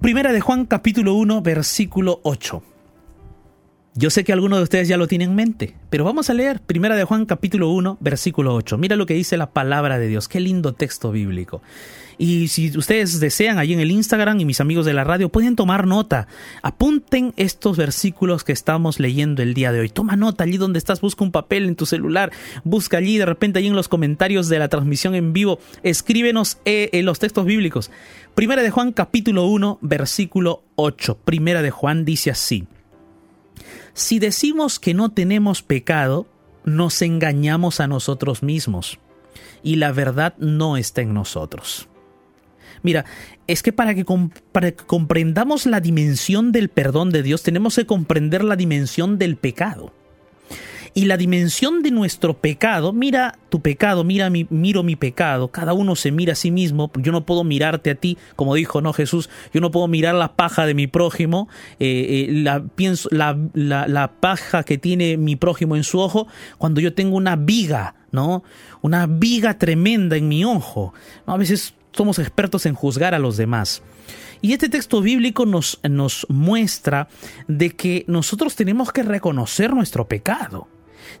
Primera 0.00 0.32
de 0.32 0.40
Juan 0.40 0.64
capítulo 0.64 1.14
1 1.14 1.42
versículo 1.42 2.20
8. 2.22 2.62
Yo 3.94 4.08
sé 4.08 4.24
que 4.24 4.32
algunos 4.32 4.60
de 4.60 4.62
ustedes 4.62 4.88
ya 4.88 4.96
lo 4.96 5.08
tienen 5.08 5.30
en 5.30 5.36
mente, 5.36 5.74
pero 5.90 6.04
vamos 6.04 6.30
a 6.30 6.34
leer 6.34 6.60
Primera 6.60 6.94
de 6.94 7.04
Juan 7.04 7.26
capítulo 7.26 7.70
1 7.70 7.98
versículo 8.00 8.54
8. 8.54 8.78
Mira 8.78 8.96
lo 8.96 9.04
que 9.04 9.14
dice 9.14 9.36
la 9.36 9.50
palabra 9.50 9.98
de 9.98 10.08
Dios. 10.08 10.28
Qué 10.28 10.40
lindo 10.40 10.74
texto 10.74 11.10
bíblico. 11.10 11.60
Y 12.22 12.48
si 12.48 12.76
ustedes 12.76 13.18
desean, 13.18 13.58
allí 13.58 13.72
en 13.72 13.80
el 13.80 13.90
Instagram 13.90 14.38
y 14.40 14.44
mis 14.44 14.60
amigos 14.60 14.84
de 14.84 14.92
la 14.92 15.04
radio 15.04 15.30
pueden 15.30 15.56
tomar 15.56 15.86
nota. 15.86 16.28
Apunten 16.60 17.32
estos 17.38 17.78
versículos 17.78 18.44
que 18.44 18.52
estamos 18.52 19.00
leyendo 19.00 19.42
el 19.42 19.54
día 19.54 19.72
de 19.72 19.80
hoy. 19.80 19.88
Toma 19.88 20.16
nota 20.16 20.44
allí 20.44 20.58
donde 20.58 20.78
estás, 20.78 21.00
busca 21.00 21.24
un 21.24 21.32
papel 21.32 21.64
en 21.64 21.76
tu 21.76 21.86
celular, 21.86 22.30
busca 22.62 22.98
allí 22.98 23.16
de 23.16 23.24
repente 23.24 23.58
allí 23.58 23.68
en 23.68 23.74
los 23.74 23.88
comentarios 23.88 24.50
de 24.50 24.58
la 24.58 24.68
transmisión 24.68 25.14
en 25.14 25.32
vivo, 25.32 25.60
escríbenos 25.82 26.58
eh, 26.66 26.90
los 27.02 27.20
textos 27.20 27.46
bíblicos. 27.46 27.90
Primera 28.34 28.60
de 28.60 28.68
Juan 28.68 28.92
capítulo 28.92 29.46
1 29.46 29.78
versículo 29.80 30.62
8. 30.76 31.20
Primera 31.24 31.62
de 31.62 31.70
Juan 31.70 32.04
dice 32.04 32.30
así. 32.30 32.66
Si 33.94 34.18
decimos 34.18 34.78
que 34.78 34.92
no 34.92 35.08
tenemos 35.08 35.62
pecado, 35.62 36.26
nos 36.66 37.00
engañamos 37.00 37.80
a 37.80 37.86
nosotros 37.86 38.42
mismos 38.42 38.98
y 39.62 39.76
la 39.76 39.90
verdad 39.92 40.34
no 40.36 40.76
está 40.76 41.00
en 41.00 41.14
nosotros. 41.14 41.86
Mira, 42.82 43.04
es 43.46 43.62
que 43.62 43.72
para 43.72 43.94
que, 43.94 44.04
para 44.52 44.70
que 44.72 44.84
comprendamos 44.84 45.66
la 45.66 45.80
dimensión 45.80 46.52
del 46.52 46.68
perdón 46.68 47.10
de 47.10 47.22
Dios, 47.22 47.42
tenemos 47.42 47.76
que 47.76 47.86
comprender 47.86 48.44
la 48.44 48.56
dimensión 48.56 49.18
del 49.18 49.36
pecado. 49.36 49.92
Y 50.92 51.04
la 51.04 51.16
dimensión 51.16 51.82
de 51.82 51.92
nuestro 51.92 52.34
pecado, 52.34 52.92
mira 52.92 53.38
tu 53.48 53.60
pecado, 53.60 54.02
mira 54.02 54.28
mi, 54.28 54.46
miro 54.50 54.82
mi 54.82 54.96
pecado, 54.96 55.48
cada 55.48 55.72
uno 55.72 55.94
se 55.94 56.10
mira 56.10 56.32
a 56.32 56.36
sí 56.36 56.50
mismo, 56.50 56.90
yo 56.96 57.12
no 57.12 57.24
puedo 57.24 57.44
mirarte 57.44 57.90
a 57.90 57.94
ti, 57.94 58.18
como 58.34 58.56
dijo 58.56 58.80
no 58.80 58.92
Jesús, 58.92 59.30
yo 59.54 59.60
no 59.60 59.70
puedo 59.70 59.86
mirar 59.86 60.16
la 60.16 60.34
paja 60.34 60.66
de 60.66 60.74
mi 60.74 60.88
prójimo, 60.88 61.48
eh, 61.78 62.26
eh, 62.28 62.32
la, 62.32 62.64
pienso, 62.74 63.08
la, 63.12 63.38
la, 63.54 64.12
paja 64.20 64.64
que 64.64 64.78
tiene 64.78 65.16
mi 65.16 65.36
prójimo 65.36 65.76
en 65.76 65.84
su 65.84 66.00
ojo, 66.00 66.26
cuando 66.58 66.80
yo 66.80 66.92
tengo 66.92 67.16
una 67.16 67.36
viga, 67.36 67.94
¿no? 68.10 68.42
Una 68.82 69.06
viga 69.06 69.58
tremenda 69.58 70.16
en 70.16 70.26
mi 70.26 70.44
ojo. 70.44 70.92
A 71.26 71.36
veces 71.36 71.74
somos 71.92 72.18
expertos 72.18 72.66
en 72.66 72.74
juzgar 72.74 73.14
a 73.14 73.18
los 73.18 73.36
demás. 73.36 73.82
Y 74.42 74.52
este 74.52 74.68
texto 74.68 75.02
bíblico 75.02 75.44
nos, 75.44 75.80
nos 75.82 76.26
muestra 76.28 77.08
de 77.46 77.70
que 77.70 78.04
nosotros 78.06 78.56
tenemos 78.56 78.92
que 78.92 79.02
reconocer 79.02 79.74
nuestro 79.74 80.08
pecado. 80.08 80.68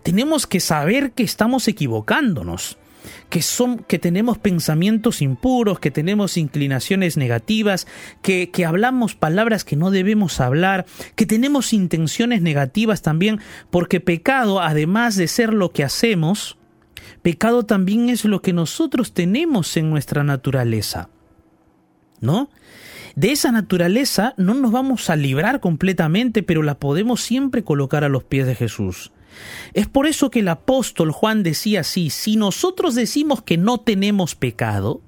Tenemos 0.02 0.46
que 0.46 0.60
saber 0.60 1.12
que 1.12 1.22
estamos 1.22 1.68
equivocándonos, 1.68 2.78
que, 3.28 3.42
son, 3.42 3.78
que 3.78 3.98
tenemos 3.98 4.38
pensamientos 4.38 5.20
impuros, 5.20 5.80
que 5.80 5.90
tenemos 5.90 6.36
inclinaciones 6.36 7.16
negativas, 7.16 7.86
que, 8.22 8.50
que 8.50 8.64
hablamos 8.64 9.14
palabras 9.14 9.64
que 9.64 9.76
no 9.76 9.90
debemos 9.90 10.40
hablar, 10.40 10.86
que 11.14 11.26
tenemos 11.26 11.72
intenciones 11.72 12.40
negativas 12.40 13.02
también, 13.02 13.40
porque 13.70 14.00
pecado, 14.00 14.60
además 14.60 15.16
de 15.16 15.28
ser 15.28 15.52
lo 15.52 15.72
que 15.72 15.84
hacemos, 15.84 16.56
Pecado 17.22 17.64
también 17.64 18.08
es 18.08 18.24
lo 18.24 18.42
que 18.42 18.52
nosotros 18.52 19.12
tenemos 19.12 19.76
en 19.76 19.90
nuestra 19.90 20.24
naturaleza. 20.24 21.08
¿No? 22.20 22.50
De 23.16 23.32
esa 23.32 23.50
naturaleza 23.50 24.34
no 24.36 24.54
nos 24.54 24.72
vamos 24.72 25.10
a 25.10 25.16
librar 25.16 25.60
completamente, 25.60 26.42
pero 26.42 26.62
la 26.62 26.78
podemos 26.78 27.20
siempre 27.20 27.64
colocar 27.64 28.04
a 28.04 28.08
los 28.08 28.24
pies 28.24 28.46
de 28.46 28.54
Jesús. 28.54 29.12
Es 29.74 29.88
por 29.88 30.06
eso 30.06 30.30
que 30.30 30.40
el 30.40 30.48
apóstol 30.48 31.12
Juan 31.12 31.42
decía 31.42 31.80
así, 31.80 32.10
si 32.10 32.36
nosotros 32.36 32.94
decimos 32.94 33.42
que 33.42 33.56
no 33.56 33.78
tenemos 33.78 34.34
pecado, 34.34 35.02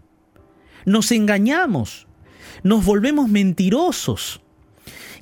nos 0.84 1.12
engañamos, 1.12 2.06
nos 2.62 2.84
volvemos 2.84 3.28
mentirosos. 3.28 4.40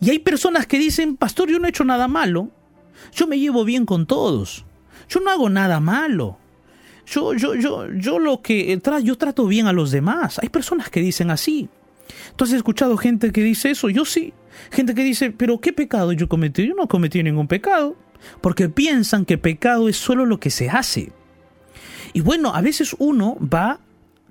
Y 0.01 0.11
hay 0.11 0.19
personas 0.19 0.67
que 0.67 0.79
dicen, 0.79 1.17
pastor, 1.17 1.51
yo 1.51 1.59
no 1.59 1.67
he 1.67 1.71
hecho 1.71 1.85
nada 1.85 2.09
malo, 2.09 2.51
yo 3.13 3.27
me 3.27 3.39
llevo 3.39 3.65
bien 3.65 3.87
con 3.87 4.07
todos, 4.07 4.65
yo 5.09 5.21
no 5.21 5.31
hago 5.31 5.51
nada 5.51 5.81
malo, 5.81 6.39
yo, 7.11 7.35
yo, 7.35 7.55
yo, 7.57 7.93
yo 7.93 8.19
lo 8.19 8.41
que 8.41 8.81
yo 9.03 9.19
trato 9.19 9.47
bien 9.47 9.67
a 9.67 9.73
los 9.73 9.91
demás. 9.91 10.39
Hay 10.39 10.49
personas 10.49 10.91
que 10.91 11.01
dicen 11.01 11.31
así. 11.31 11.69
¿Tú 12.37 12.45
has 12.45 12.53
escuchado 12.53 12.97
gente 12.97 13.33
que 13.33 13.43
dice 13.43 13.71
eso? 13.71 13.89
Yo 13.89 14.05
sí. 14.05 14.33
Gente 14.71 14.95
que 14.95 15.03
dice, 15.03 15.33
pero 15.33 15.61
¿qué 15.61 15.73
pecado 15.73 16.13
yo 16.13 16.29
cometí? 16.29 16.69
Yo 16.69 16.75
no 16.75 16.87
cometí 16.87 17.23
ningún 17.23 17.49
pecado. 17.49 17.97
Porque 18.41 18.69
piensan 18.69 19.25
que 19.25 19.39
pecado 19.39 19.89
es 19.89 19.97
solo 19.97 20.25
lo 20.25 20.39
que 20.39 20.51
se 20.51 20.71
hace. 20.71 21.13
Y 22.13 22.21
bueno, 22.21 22.55
a 22.55 22.61
veces 22.61 22.95
uno 22.99 23.37
va, 23.41 23.81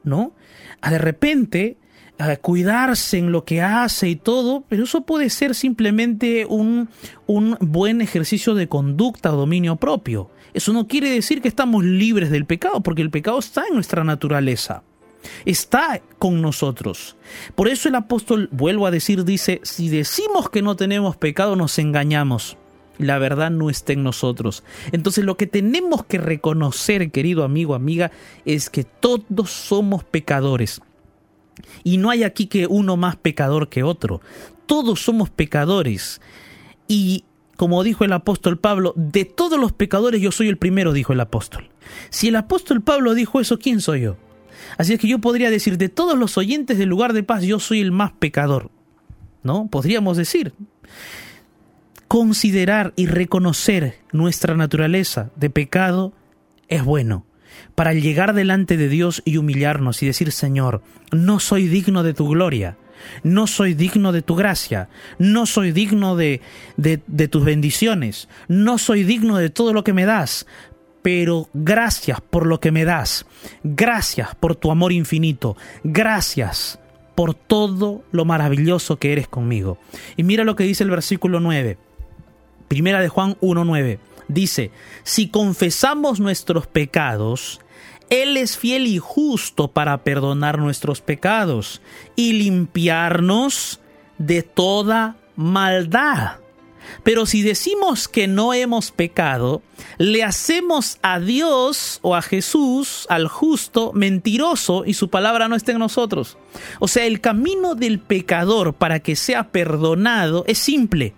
¿no? 0.03 0.33
A 0.81 0.91
de 0.91 0.99
repente 0.99 1.77
a 2.17 2.35
cuidarse 2.37 3.17
en 3.17 3.31
lo 3.31 3.45
que 3.45 3.61
hace 3.61 4.09
y 4.09 4.15
todo, 4.15 4.65
pero 4.67 4.83
eso 4.83 5.01
puede 5.01 5.29
ser 5.29 5.55
simplemente 5.55 6.45
un, 6.45 6.89
un 7.27 7.57
buen 7.61 8.01
ejercicio 8.01 8.55
de 8.55 8.67
conducta 8.67 9.33
o 9.33 9.37
dominio 9.37 9.77
propio. 9.77 10.29
Eso 10.53 10.73
no 10.73 10.87
quiere 10.87 11.09
decir 11.09 11.41
que 11.41 11.47
estamos 11.47 11.83
libres 11.83 12.29
del 12.29 12.45
pecado, 12.45 12.81
porque 12.81 13.01
el 13.01 13.11
pecado 13.11 13.39
está 13.39 13.63
en 13.67 13.75
nuestra 13.75 14.03
naturaleza 14.03 14.83
está 15.45 16.01
con 16.17 16.41
nosotros. 16.41 17.15
Por 17.55 17.67
eso 17.67 17.89
el 17.89 17.95
apóstol, 17.95 18.49
vuelvo 18.51 18.87
a 18.87 18.91
decir, 18.91 19.25
dice, 19.25 19.59
si 19.63 19.89
decimos 19.89 20.49
que 20.49 20.61
no 20.61 20.75
tenemos 20.75 21.17
pecado, 21.17 21.55
nos 21.55 21.77
engañamos. 21.79 22.57
La 22.97 23.17
verdad 23.17 23.49
no 23.49 23.69
está 23.69 23.93
en 23.93 24.03
nosotros. 24.03 24.63
Entonces 24.91 25.23
lo 25.23 25.37
que 25.37 25.47
tenemos 25.47 26.03
que 26.03 26.17
reconocer, 26.17 27.11
querido 27.11 27.43
amigo, 27.43 27.73
amiga, 27.73 28.11
es 28.45 28.69
que 28.69 28.83
todos 28.83 29.49
somos 29.49 30.03
pecadores. 30.03 30.81
Y 31.83 31.97
no 31.97 32.09
hay 32.09 32.23
aquí 32.23 32.47
que 32.47 32.67
uno 32.67 32.97
más 32.97 33.15
pecador 33.15 33.69
que 33.69 33.83
otro. 33.83 34.21
Todos 34.65 35.01
somos 35.01 35.29
pecadores. 35.29 36.19
Y 36.87 37.23
como 37.59 37.83
dijo 37.83 38.05
el 38.05 38.13
apóstol 38.13 38.57
Pablo, 38.57 38.93
de 38.95 39.25
todos 39.25 39.59
los 39.59 39.73
pecadores 39.73 40.21
yo 40.21 40.31
soy 40.31 40.47
el 40.47 40.57
primero, 40.57 40.93
dijo 40.93 41.11
el 41.11 41.19
apóstol. 41.19 41.67
Si 42.09 42.29
el 42.29 42.37
apóstol 42.37 42.81
Pablo 42.81 43.13
dijo 43.15 43.41
eso, 43.41 43.59
¿quién 43.59 43.81
soy 43.81 43.99
yo? 43.99 44.15
Así 44.77 44.93
es 44.93 44.99
que 45.01 45.09
yo 45.09 45.19
podría 45.19 45.49
decir, 45.49 45.77
de 45.77 45.89
todos 45.89 46.17
los 46.17 46.37
oyentes 46.37 46.77
del 46.77 46.87
lugar 46.87 47.11
de 47.11 47.21
paz, 47.21 47.43
yo 47.43 47.59
soy 47.59 47.81
el 47.81 47.91
más 47.91 48.13
pecador. 48.13 48.71
¿No? 49.43 49.67
Podríamos 49.67 50.15
decir. 50.15 50.53
Considerar 52.07 52.93
y 52.95 53.07
reconocer 53.07 53.97
nuestra 54.13 54.55
naturaleza 54.55 55.29
de 55.35 55.49
pecado 55.49 56.13
es 56.69 56.85
bueno 56.85 57.25
para 57.75 57.93
llegar 57.93 58.35
delante 58.35 58.77
de 58.77 58.87
Dios 58.87 59.21
y 59.25 59.35
humillarnos 59.35 60.01
y 60.01 60.05
decir, 60.05 60.31
Señor, 60.31 60.81
no 61.11 61.41
soy 61.41 61.67
digno 61.67 62.03
de 62.03 62.13
tu 62.13 62.29
gloria, 62.29 62.77
no 63.23 63.47
soy 63.47 63.73
digno 63.73 64.11
de 64.11 64.21
tu 64.21 64.35
gracia, 64.35 64.89
no 65.17 65.45
soy 65.45 65.71
digno 65.71 66.15
de, 66.15 66.41
de, 66.77 67.27
tus 67.27 67.43
bendiciones, 67.43 68.29
no 68.47 68.77
soy 68.77 69.03
digno 69.03 69.37
de 69.37 69.49
todo 69.49 69.73
lo 69.73 69.83
que 69.83 69.93
me 69.93 70.05
das, 70.05 70.45
pero 71.01 71.49
gracias 71.53 72.21
por 72.21 72.45
lo 72.45 72.59
que 72.59 72.71
me 72.71 72.85
das, 72.85 73.25
gracias 73.63 74.35
por 74.35 74.55
tu 74.55 74.71
amor 74.71 74.91
infinito, 74.91 75.55
gracias 75.83 76.79
por 77.15 77.33
todo 77.33 78.03
lo 78.11 78.25
maravilloso 78.25 78.97
que 78.97 79.11
eres 79.11 79.27
conmigo. 79.27 79.77
Y 80.15 80.23
mira 80.23 80.43
lo 80.43 80.55
que 80.55 80.63
dice 80.63 80.83
el 80.83 80.89
versículo 80.89 81.39
9, 81.39 81.77
primera 82.67 83.01
de 83.01 83.09
Juan 83.09 83.35
1.9, 83.41 83.99
dice, 84.29 84.71
si 85.03 85.27
confesamos 85.27 86.19
nuestros 86.19 86.67
pecados, 86.67 87.59
Él 88.09 88.37
es 88.37 88.57
fiel 88.57 88.87
y 88.87 88.97
justo 88.97 89.69
para 89.69 90.03
perdonar 90.03 90.57
nuestros 90.57 91.01
pecados 91.01 91.81
y 92.15 92.33
limpiarnos 92.33 93.79
de 94.17 94.41
toda 94.43 95.15
maldad. 95.35 96.37
Pero 97.03 97.25
si 97.25 97.41
decimos 97.41 98.07
que 98.07 98.27
no 98.27 98.53
hemos 98.53 98.91
pecado, 98.91 99.61
le 99.97 100.23
hacemos 100.23 100.97
a 101.01 101.19
Dios 101.19 101.99
o 102.01 102.15
a 102.15 102.21
Jesús, 102.21 103.05
al 103.09 103.27
justo, 103.27 103.91
mentiroso 103.93 104.83
y 104.85 104.93
su 104.93 105.09
palabra 105.09 105.47
no 105.47 105.55
está 105.55 105.71
en 105.71 105.79
nosotros. 105.79 106.37
O 106.79 106.87
sea, 106.87 107.05
el 107.05 107.21
camino 107.21 107.75
del 107.75 107.99
pecador 107.99 108.73
para 108.73 108.99
que 108.99 109.15
sea 109.15 109.49
perdonado 109.51 110.43
es 110.47 110.57
simple. 110.57 111.13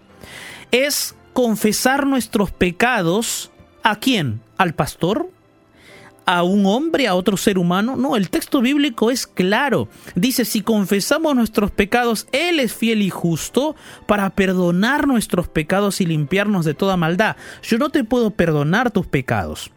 Es 0.72 1.16
confesar 1.34 2.06
nuestros 2.06 2.52
pecados 2.52 3.52
a 3.84 3.96
quién? 3.98 4.42
¿Al 4.58 4.74
pastor? 4.74 5.30
A 6.26 6.44
un 6.44 6.66
hombre, 6.66 7.08
a 7.08 7.16
otro 7.16 7.38
ser 7.38 7.58
humano. 7.58 7.96
No, 7.96 8.16
el 8.16 8.30
texto 8.30 8.62
bíblico 8.62 9.12
es 9.12 9.28
claro. 9.28 9.88
Dice, 10.16 10.46
si 10.46 10.62
confesamos 10.62 11.36
nuestros 11.36 11.72
pecados, 11.72 12.28
Él 12.32 12.60
es 12.60 12.74
fiel 12.74 13.02
y 13.02 13.10
justo 13.10 13.76
para 14.08 14.30
perdonar 14.32 15.08
nuestros 15.08 15.48
pecados 15.48 16.02
y 16.02 16.06
limpiarnos 16.06 16.66
de 16.66 16.74
toda 16.74 16.98
maldad. 16.98 17.36
Yo 17.64 17.78
no 17.78 17.90
te 17.90 18.04
puedo 18.04 18.32
perdonar 18.32 18.92
tus 18.92 19.08
pecados. 19.08 19.72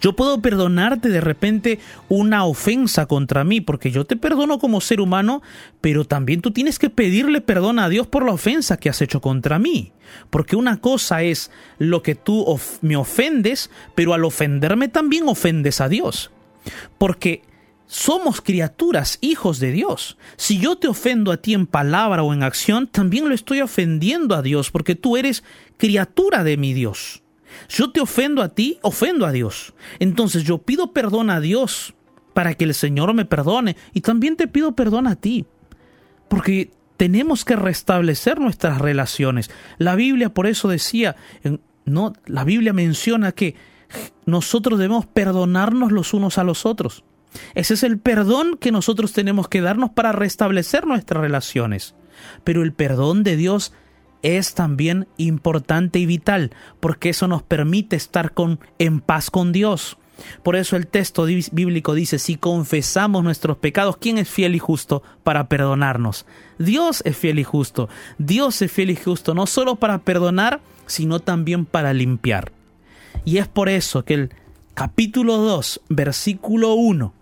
Yo 0.00 0.14
puedo 0.14 0.40
perdonarte 0.40 1.08
de 1.08 1.20
repente 1.20 1.78
una 2.08 2.44
ofensa 2.44 3.06
contra 3.06 3.44
mí, 3.44 3.60
porque 3.60 3.90
yo 3.90 4.04
te 4.04 4.16
perdono 4.16 4.58
como 4.58 4.80
ser 4.80 5.00
humano, 5.00 5.42
pero 5.80 6.04
también 6.04 6.40
tú 6.40 6.50
tienes 6.50 6.78
que 6.78 6.90
pedirle 6.90 7.40
perdón 7.40 7.78
a 7.78 7.88
Dios 7.88 8.06
por 8.06 8.24
la 8.24 8.32
ofensa 8.32 8.76
que 8.76 8.88
has 8.88 9.02
hecho 9.02 9.20
contra 9.20 9.58
mí. 9.58 9.92
Porque 10.30 10.56
una 10.56 10.80
cosa 10.80 11.22
es 11.22 11.50
lo 11.78 12.02
que 12.02 12.14
tú 12.14 12.58
me 12.80 12.96
ofendes, 12.96 13.70
pero 13.94 14.14
al 14.14 14.24
ofenderme 14.24 14.88
también 14.88 15.28
ofendes 15.28 15.80
a 15.80 15.88
Dios. 15.88 16.30
Porque 16.98 17.42
somos 17.86 18.40
criaturas, 18.40 19.18
hijos 19.20 19.60
de 19.60 19.72
Dios. 19.72 20.18
Si 20.36 20.58
yo 20.58 20.76
te 20.76 20.88
ofendo 20.88 21.32
a 21.32 21.36
ti 21.36 21.54
en 21.54 21.66
palabra 21.66 22.22
o 22.22 22.32
en 22.34 22.42
acción, 22.42 22.88
también 22.88 23.28
lo 23.28 23.34
estoy 23.34 23.60
ofendiendo 23.60 24.34
a 24.34 24.42
Dios, 24.42 24.70
porque 24.70 24.94
tú 24.94 25.16
eres 25.16 25.44
criatura 25.76 26.42
de 26.42 26.56
mi 26.56 26.74
Dios. 26.74 27.22
Yo 27.68 27.90
te 27.90 28.00
ofendo 28.00 28.42
a 28.42 28.50
ti, 28.50 28.78
ofendo 28.82 29.26
a 29.26 29.32
Dios. 29.32 29.74
Entonces 29.98 30.44
yo 30.44 30.58
pido 30.58 30.92
perdón 30.92 31.30
a 31.30 31.40
Dios 31.40 31.94
para 32.34 32.54
que 32.54 32.64
el 32.64 32.74
Señor 32.74 33.14
me 33.14 33.24
perdone 33.24 33.76
y 33.92 34.00
también 34.02 34.36
te 34.36 34.48
pido 34.48 34.74
perdón 34.74 35.06
a 35.06 35.16
ti. 35.16 35.46
Porque 36.28 36.70
tenemos 36.96 37.44
que 37.44 37.56
restablecer 37.56 38.40
nuestras 38.40 38.78
relaciones. 38.80 39.50
La 39.78 39.94
Biblia 39.94 40.32
por 40.32 40.46
eso 40.46 40.68
decía, 40.68 41.16
no, 41.84 42.12
la 42.26 42.44
Biblia 42.44 42.72
menciona 42.72 43.32
que 43.32 43.54
nosotros 44.24 44.78
debemos 44.78 45.06
perdonarnos 45.06 45.92
los 45.92 46.14
unos 46.14 46.38
a 46.38 46.44
los 46.44 46.66
otros. 46.66 47.04
Ese 47.54 47.74
es 47.74 47.82
el 47.82 47.98
perdón 47.98 48.56
que 48.58 48.72
nosotros 48.72 49.12
tenemos 49.12 49.48
que 49.48 49.60
darnos 49.60 49.90
para 49.90 50.12
restablecer 50.12 50.86
nuestras 50.86 51.20
relaciones. 51.20 51.94
Pero 52.44 52.62
el 52.62 52.72
perdón 52.72 53.22
de 53.22 53.36
Dios 53.36 53.72
es 54.22 54.54
también 54.54 55.06
importante 55.16 55.98
y 55.98 56.06
vital, 56.06 56.52
porque 56.80 57.10
eso 57.10 57.28
nos 57.28 57.42
permite 57.42 57.96
estar 57.96 58.32
con, 58.32 58.60
en 58.78 59.00
paz 59.00 59.30
con 59.30 59.52
Dios. 59.52 59.98
Por 60.42 60.56
eso 60.56 60.76
el 60.76 60.86
texto 60.86 61.24
bíblico 61.24 61.94
dice, 61.94 62.18
si 62.18 62.36
confesamos 62.36 63.22
nuestros 63.22 63.58
pecados, 63.58 63.98
¿quién 63.98 64.18
es 64.18 64.28
fiel 64.28 64.54
y 64.54 64.58
justo 64.58 65.02
para 65.22 65.48
perdonarnos? 65.48 66.26
Dios 66.58 67.02
es 67.04 67.16
fiel 67.16 67.38
y 67.38 67.44
justo. 67.44 67.88
Dios 68.18 68.62
es 68.62 68.72
fiel 68.72 68.90
y 68.90 68.96
justo, 68.96 69.34
no 69.34 69.46
solo 69.46 69.76
para 69.76 69.98
perdonar, 69.98 70.60
sino 70.86 71.20
también 71.20 71.66
para 71.66 71.92
limpiar. 71.92 72.52
Y 73.24 73.38
es 73.38 73.48
por 73.48 73.68
eso 73.68 74.04
que 74.04 74.14
el 74.14 74.30
capítulo 74.74 75.36
2, 75.36 75.82
versículo 75.88 76.74
1 76.74 77.12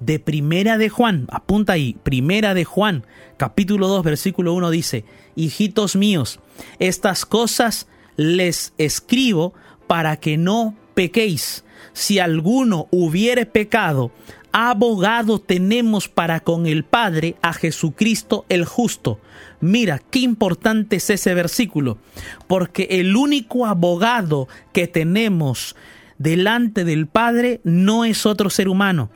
de 0.00 0.18
Primera 0.18 0.78
de 0.78 0.88
Juan, 0.88 1.26
apunta 1.30 1.74
ahí, 1.74 1.96
Primera 2.02 2.54
de 2.54 2.64
Juan, 2.64 3.04
capítulo 3.36 3.88
2, 3.88 4.04
versículo 4.04 4.54
1 4.54 4.70
dice, 4.70 5.04
Hijitos 5.34 5.96
míos, 5.96 6.40
estas 6.78 7.24
cosas 7.24 7.86
les 8.16 8.72
escribo 8.78 9.54
para 9.86 10.16
que 10.16 10.36
no 10.36 10.74
pequéis. 10.94 11.64
Si 11.92 12.18
alguno 12.18 12.88
hubiere 12.90 13.46
pecado, 13.46 14.10
abogado 14.52 15.38
tenemos 15.38 16.08
para 16.08 16.40
con 16.40 16.66
el 16.66 16.84
Padre 16.84 17.36
a 17.42 17.52
Jesucristo 17.52 18.46
el 18.48 18.64
justo. 18.64 19.20
Mira, 19.60 20.00
qué 20.10 20.20
importante 20.20 20.96
es 20.96 21.10
ese 21.10 21.34
versículo, 21.34 21.98
porque 22.46 22.88
el 22.90 23.16
único 23.16 23.66
abogado 23.66 24.48
que 24.72 24.86
tenemos 24.86 25.76
delante 26.18 26.84
del 26.84 27.06
Padre 27.06 27.60
no 27.64 28.04
es 28.04 28.26
otro 28.26 28.48
ser 28.50 28.68
humano, 28.68 29.10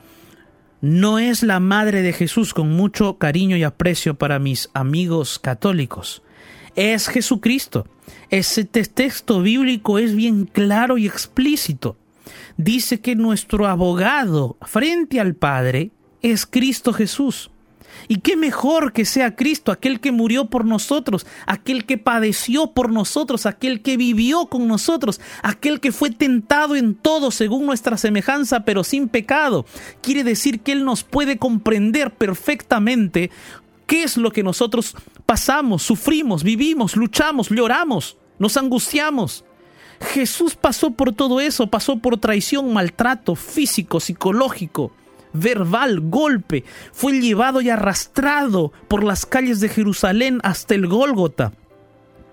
no 0.81 1.19
es 1.19 1.43
la 1.43 1.59
madre 1.59 2.01
de 2.01 2.11
Jesús 2.11 2.53
con 2.53 2.71
mucho 2.71 3.17
cariño 3.17 3.55
y 3.55 3.63
aprecio 3.63 4.15
para 4.15 4.39
mis 4.39 4.69
amigos 4.73 5.37
católicos. 5.37 6.23
Es 6.75 7.07
Jesucristo. 7.07 7.87
Ese 8.29 8.65
texto 8.65 9.41
bíblico 9.41 9.99
es 9.99 10.15
bien 10.15 10.45
claro 10.45 10.97
y 10.97 11.05
explícito. 11.05 11.97
Dice 12.57 12.99
que 12.99 13.15
nuestro 13.15 13.67
abogado 13.67 14.57
frente 14.61 15.19
al 15.19 15.35
Padre 15.35 15.91
es 16.21 16.45
Cristo 16.45 16.93
Jesús. 16.93 17.51
Y 18.07 18.17
qué 18.17 18.35
mejor 18.35 18.93
que 18.93 19.05
sea 19.05 19.35
Cristo, 19.35 19.71
aquel 19.71 19.99
que 19.99 20.11
murió 20.11 20.45
por 20.45 20.65
nosotros, 20.65 21.25
aquel 21.45 21.85
que 21.85 21.97
padeció 21.97 22.71
por 22.71 22.91
nosotros, 22.91 23.45
aquel 23.45 23.81
que 23.81 23.97
vivió 23.97 24.47
con 24.47 24.67
nosotros, 24.67 25.21
aquel 25.43 25.79
que 25.79 25.91
fue 25.91 26.09
tentado 26.09 26.75
en 26.75 26.95
todo 26.95 27.31
según 27.31 27.65
nuestra 27.65 27.97
semejanza, 27.97 28.65
pero 28.65 28.83
sin 28.83 29.07
pecado. 29.07 29.65
Quiere 30.01 30.23
decir 30.23 30.61
que 30.61 30.71
Él 30.71 30.85
nos 30.85 31.03
puede 31.03 31.37
comprender 31.37 32.11
perfectamente 32.11 33.31
qué 33.87 34.03
es 34.03 34.17
lo 34.17 34.31
que 34.31 34.43
nosotros 34.43 34.95
pasamos, 35.25 35.83
sufrimos, 35.83 36.43
vivimos, 36.43 36.95
luchamos, 36.95 37.49
lloramos, 37.49 38.17
nos 38.39 38.57
angustiamos. 38.57 39.43
Jesús 40.01 40.55
pasó 40.55 40.91
por 40.91 41.13
todo 41.13 41.39
eso, 41.39 41.67
pasó 41.67 41.97
por 41.97 42.17
traición, 42.17 42.73
maltrato 42.73 43.35
físico, 43.35 43.99
psicológico, 43.99 44.91
verbal, 45.33 46.01
golpe. 46.01 46.63
Fue 46.91 47.19
llevado 47.19 47.61
y 47.61 47.69
arrastrado 47.69 48.71
por 48.87 49.03
las 49.03 49.25
calles 49.25 49.59
de 49.59 49.69
Jerusalén 49.69 50.39
hasta 50.43 50.75
el 50.75 50.87
Gólgota 50.87 51.53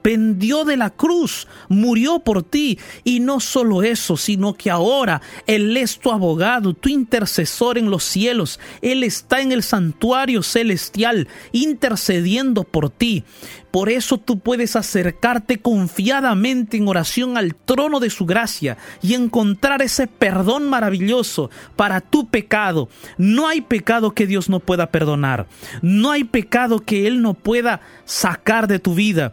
pendió 0.03 0.65
de 0.65 0.77
la 0.77 0.91
cruz, 0.91 1.47
murió 1.69 2.21
por 2.21 2.43
ti. 2.43 2.79
Y 3.05 3.21
no 3.21 3.41
solo 3.41 3.83
eso, 3.83 4.17
sino 4.17 4.55
que 4.55 4.71
ahora 4.71 5.21
Él 5.47 5.77
es 5.77 5.99
tu 5.99 6.11
abogado, 6.11 6.75
tu 6.75 6.89
intercesor 6.89 7.79
en 7.79 7.91
los 7.91 8.05
cielos. 8.05 8.61
Él 8.83 9.05
está 9.05 9.41
en 9.41 9.53
el 9.53 9.63
santuario 9.63 10.43
celestial, 10.43 11.29
intercediendo 11.53 12.65
por 12.65 12.91
ti. 12.91 13.25
Por 13.71 13.91
eso 13.91 14.17
tú 14.17 14.39
puedes 14.39 14.77
acercarte 14.77 15.59
confiadamente 15.59 16.79
en 16.79 16.89
oración 16.89 17.37
al 17.37 17.55
trono 17.55 18.01
de 18.01 18.09
su 18.09 18.25
gracia 18.25 18.79
y 19.03 19.15
encontrar 19.15 19.83
ese 19.83 20.07
perdón 20.07 20.69
maravilloso 20.69 21.51
para 21.77 22.01
tu 22.01 22.29
pecado. 22.29 22.89
No 23.19 23.47
hay 23.47 23.61
pecado 23.61 24.13
que 24.13 24.27
Dios 24.27 24.49
no 24.49 24.61
pueda 24.61 24.91
perdonar. 24.91 25.47
No 25.83 26.11
hay 26.11 26.25
pecado 26.25 26.81
que 26.81 27.07
Él 27.07 27.21
no 27.21 27.35
pueda 27.35 27.81
sacar 28.07 28.69
de 28.69 28.79
tu 28.79 28.95
vida, 28.95 29.33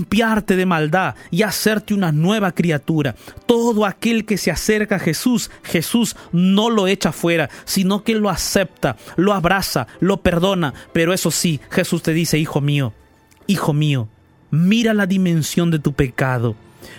limpiarte 0.00 0.56
de 0.56 0.66
maldad 0.66 1.14
y 1.30 1.42
hacerte 1.42 1.94
una 1.94 2.12
nueva 2.12 2.52
criatura. 2.52 3.14
Todo 3.46 3.84
aquel 3.84 4.24
que 4.24 4.38
se 4.38 4.50
acerca 4.50 4.96
a 4.96 5.00
Jesús, 5.00 5.50
Jesús 5.62 6.16
no 6.32 6.70
lo 6.70 6.86
echa 6.86 7.12
fuera, 7.12 7.50
sino 7.64 8.02
que 8.02 8.14
lo 8.14 8.30
acepta, 8.30 8.96
lo 9.16 9.34
abraza, 9.34 9.86
lo 10.00 10.22
perdona. 10.22 10.72
Pero 10.92 11.12
eso 11.12 11.30
sí, 11.30 11.60
Jesús 11.70 12.02
te 12.02 12.12
dice, 12.12 12.38
hijo 12.38 12.60
mío, 12.60 12.94
Hijo 13.50 13.72
mío, 13.72 14.08
mira 14.52 14.94
la 14.94 15.06
dimensión 15.08 15.72
de 15.72 15.80
tu 15.80 15.92
pecado. 15.92 16.54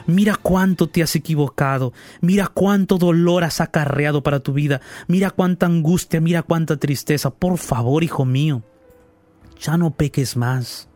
Mira 0.06 0.36
cuánto 0.36 0.88
te 0.88 1.02
has 1.02 1.16
equivocado, 1.16 1.94
mira 2.20 2.48
cuánto 2.48 2.98
dolor 2.98 3.46
has 3.46 3.62
acarreado 3.62 4.22
para 4.22 4.42
tu 4.42 4.52
vida, 4.52 4.82
mira 5.08 5.30
cuánta 5.30 5.66
angustia, 5.66 6.20
mira 6.20 6.44
cuánta 6.44 6.76
tristeza. 6.76 7.30
Por 7.30 7.58
favor, 7.58 8.04
hijo 8.04 8.26
mío, 8.26 8.64
ya 9.62 9.78
no 9.78 9.92
peques 9.92 10.36
más. 10.36 10.90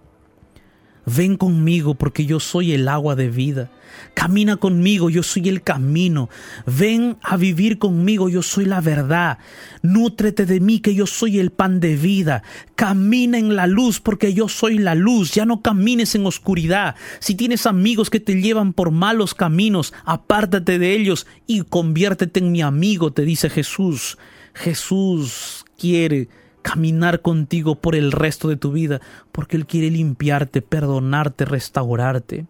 Ven 1.05 1.37
conmigo 1.37 1.95
porque 1.95 2.25
yo 2.25 2.39
soy 2.39 2.73
el 2.73 2.87
agua 2.87 3.15
de 3.15 3.29
vida. 3.29 3.69
Camina 4.13 4.57
conmigo, 4.57 5.09
yo 5.09 5.23
soy 5.23 5.49
el 5.49 5.61
camino. 5.61 6.29
Ven 6.65 7.17
a 7.21 7.37
vivir 7.37 7.77
conmigo, 7.77 8.29
yo 8.29 8.41
soy 8.41 8.65
la 8.65 8.81
verdad. 8.81 9.37
Nútrete 9.81 10.45
de 10.45 10.59
mí, 10.59 10.79
que 10.79 10.95
yo 10.95 11.05
soy 11.05 11.39
el 11.39 11.51
pan 11.51 11.79
de 11.79 11.95
vida. 11.95 12.43
Camina 12.75 13.37
en 13.37 13.55
la 13.55 13.67
luz, 13.67 13.99
porque 13.99 14.33
yo 14.33 14.49
soy 14.49 14.77
la 14.77 14.95
luz. 14.95 15.31
Ya 15.31 15.45
no 15.45 15.61
camines 15.61 16.15
en 16.15 16.25
oscuridad. 16.25 16.95
Si 17.19 17.35
tienes 17.35 17.65
amigos 17.65 18.09
que 18.09 18.19
te 18.19 18.41
llevan 18.41 18.73
por 18.73 18.91
malos 18.91 19.33
caminos, 19.33 19.93
apártate 20.05 20.79
de 20.79 20.95
ellos 20.95 21.27
y 21.45 21.61
conviértete 21.61 22.39
en 22.39 22.51
mi 22.51 22.61
amigo, 22.61 23.11
te 23.11 23.23
dice 23.23 23.49
Jesús. 23.49 24.17
Jesús 24.53 25.65
quiere 25.77 26.29
caminar 26.65 27.21
contigo 27.21 27.75
por 27.75 27.95
el 27.95 28.11
resto 28.11 28.47
de 28.47 28.57
tu 28.57 28.71
vida, 28.71 28.99
porque 29.31 29.55
Él 29.55 29.67
quiere 29.67 29.91
limpiarte, 29.91 30.63
perdonarte, 30.63 31.45
restaurarte. 31.45 32.47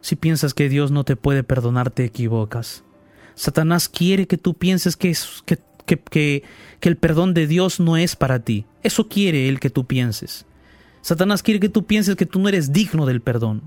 Si 0.00 0.16
piensas 0.16 0.52
que 0.52 0.68
Dios 0.68 0.90
no 0.90 1.04
te 1.04 1.14
puede 1.14 1.44
perdonar, 1.44 1.90
te 1.92 2.04
equivocas. 2.04 2.82
Satanás 3.36 3.88
quiere 3.88 4.26
que 4.26 4.36
tú 4.36 4.54
pienses 4.54 4.96
que, 4.96 5.16
que, 5.44 5.58
que, 5.86 6.42
que 6.80 6.88
el 6.88 6.96
perdón 6.96 7.34
de 7.34 7.46
Dios 7.46 7.78
no 7.78 7.96
es 7.96 8.16
para 8.16 8.40
ti. 8.40 8.66
Eso 8.82 9.06
quiere 9.06 9.48
Él 9.48 9.60
que 9.60 9.70
tú 9.70 9.86
pienses. 9.86 10.44
Satanás 11.00 11.44
quiere 11.44 11.60
que 11.60 11.68
tú 11.68 11.86
pienses 11.86 12.16
que 12.16 12.26
tú 12.26 12.40
no 12.40 12.48
eres 12.48 12.72
digno 12.72 13.06
del 13.06 13.20
perdón. 13.20 13.62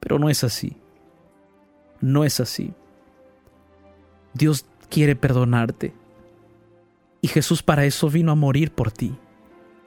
Pero 0.00 0.18
no 0.18 0.28
es 0.28 0.42
así. 0.42 0.76
No 2.00 2.24
es 2.24 2.40
así. 2.40 2.72
Dios 4.34 4.66
quiere 4.88 5.14
perdonarte. 5.14 5.99
Y 7.20 7.28
Jesús 7.28 7.62
para 7.62 7.84
eso 7.84 8.08
vino 8.08 8.32
a 8.32 8.34
morir 8.36 8.72
por 8.72 8.90
ti, 8.90 9.14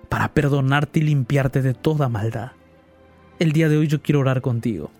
para 0.09 0.33
perdonarte 0.33 0.99
y 0.99 1.03
limpiarte 1.03 1.61
de 1.61 1.73
toda 1.73 2.09
maldad. 2.09 2.51
El 3.39 3.51
día 3.51 3.69
de 3.69 3.77
hoy 3.77 3.87
yo 3.87 4.01
quiero 4.01 4.19
orar 4.19 4.41
contigo, 4.41 4.91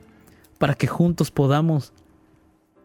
para 0.58 0.76
que 0.76 0.88
juntos 0.88 1.30
podamos 1.32 1.94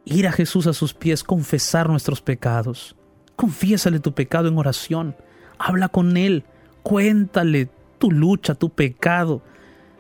ir 0.05 0.27
a 0.27 0.33
Jesús 0.33 0.67
a 0.67 0.73
sus 0.73 0.95
pies, 0.95 1.25
confesar 1.25 1.89
nuestros 1.89 2.21
pecados. 2.21 2.97
Confiésale 3.37 4.01
tu 4.01 4.13
pecado 4.13 4.49
en 4.49 4.59
oración, 4.59 5.17
habla 5.59 5.89
con 5.89 6.17
Él, 6.17 6.45
cuéntale 6.83 7.71
tu 7.99 8.11
lucha, 8.11 8.55
tu 8.55 8.71
pecado, 8.71 9.43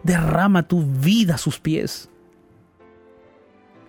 derrama 0.02 0.66
tu 0.68 0.84
vida 0.84 1.34
a 1.36 1.38
sus 1.38 1.58
pies 1.58 2.10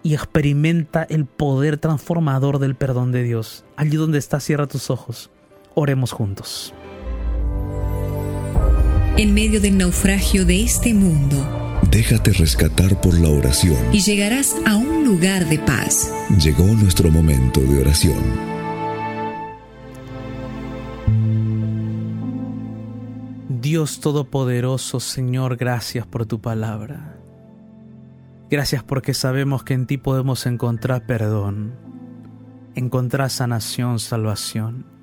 y 0.03 0.14
experimenta 0.14 1.03
el 1.03 1.26
poder 1.26 1.78
transformador 1.78 2.60
del 2.60 2.76
perdón 2.76 3.12
de 3.12 3.24
Dios. 3.24 3.66
Allí 3.76 3.97
donde 3.97 4.18
estás, 4.18 4.43
cierra 4.43 4.68
tus 4.68 4.89
ojos. 4.89 5.30
Oremos 5.76 6.11
juntos. 6.11 6.74
En 9.17 9.34
medio 9.34 9.59
del 9.59 9.78
naufragio 9.78 10.45
de 10.45 10.63
este 10.63 10.93
mundo, 10.93 11.36
déjate 11.91 12.32
rescatar 12.32 13.01
por 13.01 13.20
la 13.20 13.30
oración 13.30 13.78
y 13.91 13.99
llegarás 13.99 14.55
a 14.65 14.76
un 14.76 15.03
lugar 15.03 15.45
de 15.47 15.59
paz. 15.59 16.13
Llegó 16.41 16.63
nuestro 16.63 17.11
momento 17.11 17.59
de 17.59 17.82
oración. 17.82 18.49
Dios 23.61 23.99
Todopoderoso, 23.99 24.99
Señor, 24.99 25.57
gracias 25.57 26.07
por 26.07 26.26
tu 26.26 26.39
palabra. 26.39 27.17
Gracias 28.49 28.84
porque 28.84 29.13
sabemos 29.13 29.63
que 29.63 29.76
en 29.76 29.86
ti 29.86 29.97
podemos 29.97 30.45
encontrar 30.45 31.05
perdón, 31.05 31.76
encontrar 32.74 33.30
sanación, 33.30 33.99
salvación. 33.99 34.99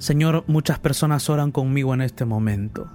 Señor, 0.00 0.44
muchas 0.46 0.78
personas 0.78 1.28
oran 1.28 1.52
conmigo 1.52 1.92
en 1.92 2.00
este 2.00 2.24
momento. 2.24 2.90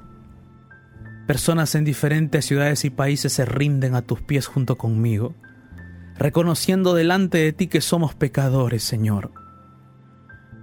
Personas 1.27 1.75
en 1.75 1.85
diferentes 1.85 2.45
ciudades 2.45 2.83
y 2.83 2.89
países 2.89 3.31
se 3.31 3.45
rinden 3.45 3.93
a 3.93 4.01
tus 4.01 4.23
pies 4.23 4.47
junto 4.47 4.79
conmigo, 4.79 5.35
reconociendo 6.17 6.95
delante 6.95 7.37
de 7.37 7.53
ti 7.53 7.67
que 7.67 7.79
somos 7.79 8.15
pecadores, 8.15 8.83
Señor, 8.83 9.31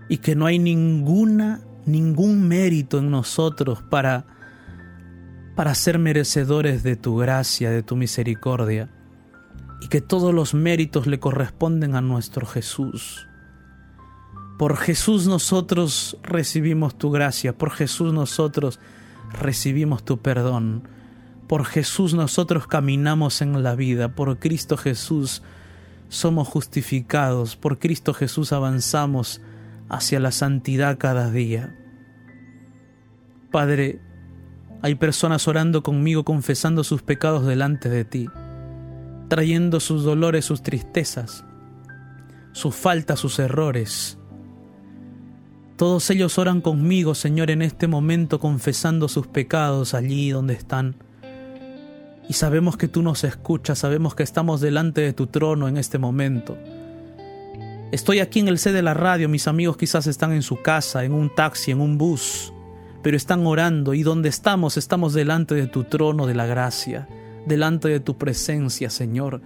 y 0.08 0.18
que 0.18 0.34
no 0.34 0.46
hay 0.46 0.58
ninguna 0.58 1.60
ningún 1.86 2.46
mérito 2.48 2.98
en 2.98 3.10
nosotros 3.12 3.80
para 3.82 4.26
para 5.54 5.76
ser 5.76 6.00
merecedores 6.00 6.82
de 6.82 6.96
tu 6.96 7.18
gracia, 7.18 7.70
de 7.70 7.84
tu 7.84 7.94
misericordia, 7.94 8.90
y 9.80 9.86
que 9.86 10.00
todos 10.00 10.34
los 10.34 10.54
méritos 10.54 11.06
le 11.06 11.20
corresponden 11.20 11.94
a 11.94 12.00
nuestro 12.00 12.46
Jesús. 12.46 13.28
Por 14.62 14.76
Jesús 14.76 15.26
nosotros 15.26 16.16
recibimos 16.22 16.96
tu 16.96 17.10
gracia, 17.10 17.52
por 17.52 17.72
Jesús 17.72 18.12
nosotros 18.14 18.78
recibimos 19.32 20.04
tu 20.04 20.18
perdón, 20.18 20.84
por 21.48 21.64
Jesús 21.64 22.14
nosotros 22.14 22.68
caminamos 22.68 23.42
en 23.42 23.60
la 23.64 23.74
vida, 23.74 24.14
por 24.14 24.38
Cristo 24.38 24.76
Jesús 24.76 25.42
somos 26.08 26.46
justificados, 26.46 27.56
por 27.56 27.80
Cristo 27.80 28.14
Jesús 28.14 28.52
avanzamos 28.52 29.40
hacia 29.88 30.20
la 30.20 30.30
santidad 30.30 30.96
cada 30.96 31.28
día. 31.32 31.76
Padre, 33.50 34.00
hay 34.80 34.94
personas 34.94 35.48
orando 35.48 35.82
conmigo 35.82 36.22
confesando 36.22 36.84
sus 36.84 37.02
pecados 37.02 37.44
delante 37.44 37.88
de 37.88 38.04
ti, 38.04 38.28
trayendo 39.26 39.80
sus 39.80 40.04
dolores, 40.04 40.44
sus 40.44 40.62
tristezas, 40.62 41.44
sus 42.52 42.76
faltas, 42.76 43.18
sus 43.18 43.40
errores, 43.40 44.18
todos 45.82 46.08
ellos 46.10 46.38
oran 46.38 46.60
conmigo, 46.60 47.12
Señor, 47.12 47.50
en 47.50 47.60
este 47.60 47.88
momento 47.88 48.38
confesando 48.38 49.08
sus 49.08 49.26
pecados 49.26 49.94
allí 49.94 50.30
donde 50.30 50.54
están. 50.54 50.94
Y 52.28 52.34
sabemos 52.34 52.76
que 52.76 52.86
tú 52.86 53.02
nos 53.02 53.24
escuchas, 53.24 53.80
sabemos 53.80 54.14
que 54.14 54.22
estamos 54.22 54.60
delante 54.60 55.00
de 55.00 55.12
tu 55.12 55.26
trono 55.26 55.66
en 55.66 55.76
este 55.76 55.98
momento. 55.98 56.56
Estoy 57.90 58.20
aquí 58.20 58.38
en 58.38 58.46
el 58.46 58.60
C 58.60 58.70
de 58.70 58.82
la 58.82 58.94
radio, 58.94 59.28
mis 59.28 59.48
amigos 59.48 59.76
quizás 59.76 60.06
están 60.06 60.30
en 60.30 60.42
su 60.42 60.62
casa, 60.62 61.02
en 61.02 61.12
un 61.12 61.34
taxi, 61.34 61.72
en 61.72 61.80
un 61.80 61.98
bus, 61.98 62.52
pero 63.02 63.16
están 63.16 63.44
orando 63.44 63.92
y 63.92 64.04
donde 64.04 64.28
estamos 64.28 64.76
estamos 64.76 65.14
delante 65.14 65.56
de 65.56 65.66
tu 65.66 65.82
trono 65.82 66.28
de 66.28 66.34
la 66.36 66.46
gracia, 66.46 67.08
delante 67.44 67.88
de 67.88 67.98
tu 67.98 68.16
presencia, 68.16 68.88
Señor, 68.88 69.40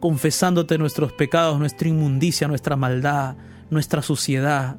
confesándote 0.00 0.78
nuestros 0.78 1.12
pecados, 1.12 1.60
nuestra 1.60 1.86
inmundicia, 1.86 2.48
nuestra 2.48 2.74
maldad, 2.74 3.36
nuestra 3.70 4.02
suciedad, 4.02 4.78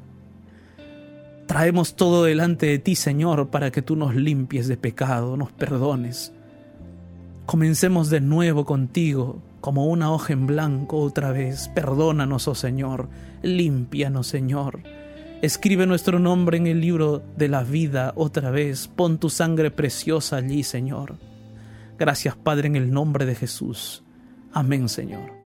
Traemos 1.48 1.96
todo 1.96 2.24
delante 2.24 2.66
de 2.66 2.78
ti, 2.78 2.94
Señor, 2.94 3.48
para 3.48 3.70
que 3.70 3.80
tú 3.80 3.96
nos 3.96 4.14
limpies 4.14 4.68
de 4.68 4.76
pecado, 4.76 5.34
nos 5.38 5.50
perdones. 5.50 6.30
Comencemos 7.46 8.10
de 8.10 8.20
nuevo 8.20 8.66
contigo, 8.66 9.40
como 9.62 9.86
una 9.86 10.12
hoja 10.12 10.34
en 10.34 10.46
blanco 10.46 10.98
otra 10.98 11.32
vez. 11.32 11.68
Perdónanos, 11.68 12.46
oh 12.48 12.54
Señor, 12.54 13.08
límpianos, 13.40 14.26
Señor. 14.26 14.80
Escribe 15.40 15.86
nuestro 15.86 16.18
nombre 16.18 16.58
en 16.58 16.66
el 16.66 16.82
libro 16.82 17.22
de 17.38 17.48
la 17.48 17.64
vida 17.64 18.12
otra 18.14 18.50
vez. 18.50 18.86
Pon 18.86 19.16
tu 19.16 19.30
sangre 19.30 19.70
preciosa 19.70 20.36
allí, 20.36 20.62
Señor. 20.62 21.16
Gracias, 21.98 22.36
Padre, 22.36 22.66
en 22.66 22.76
el 22.76 22.92
nombre 22.92 23.24
de 23.24 23.34
Jesús. 23.34 24.04
Amén, 24.52 24.90
Señor. 24.90 25.32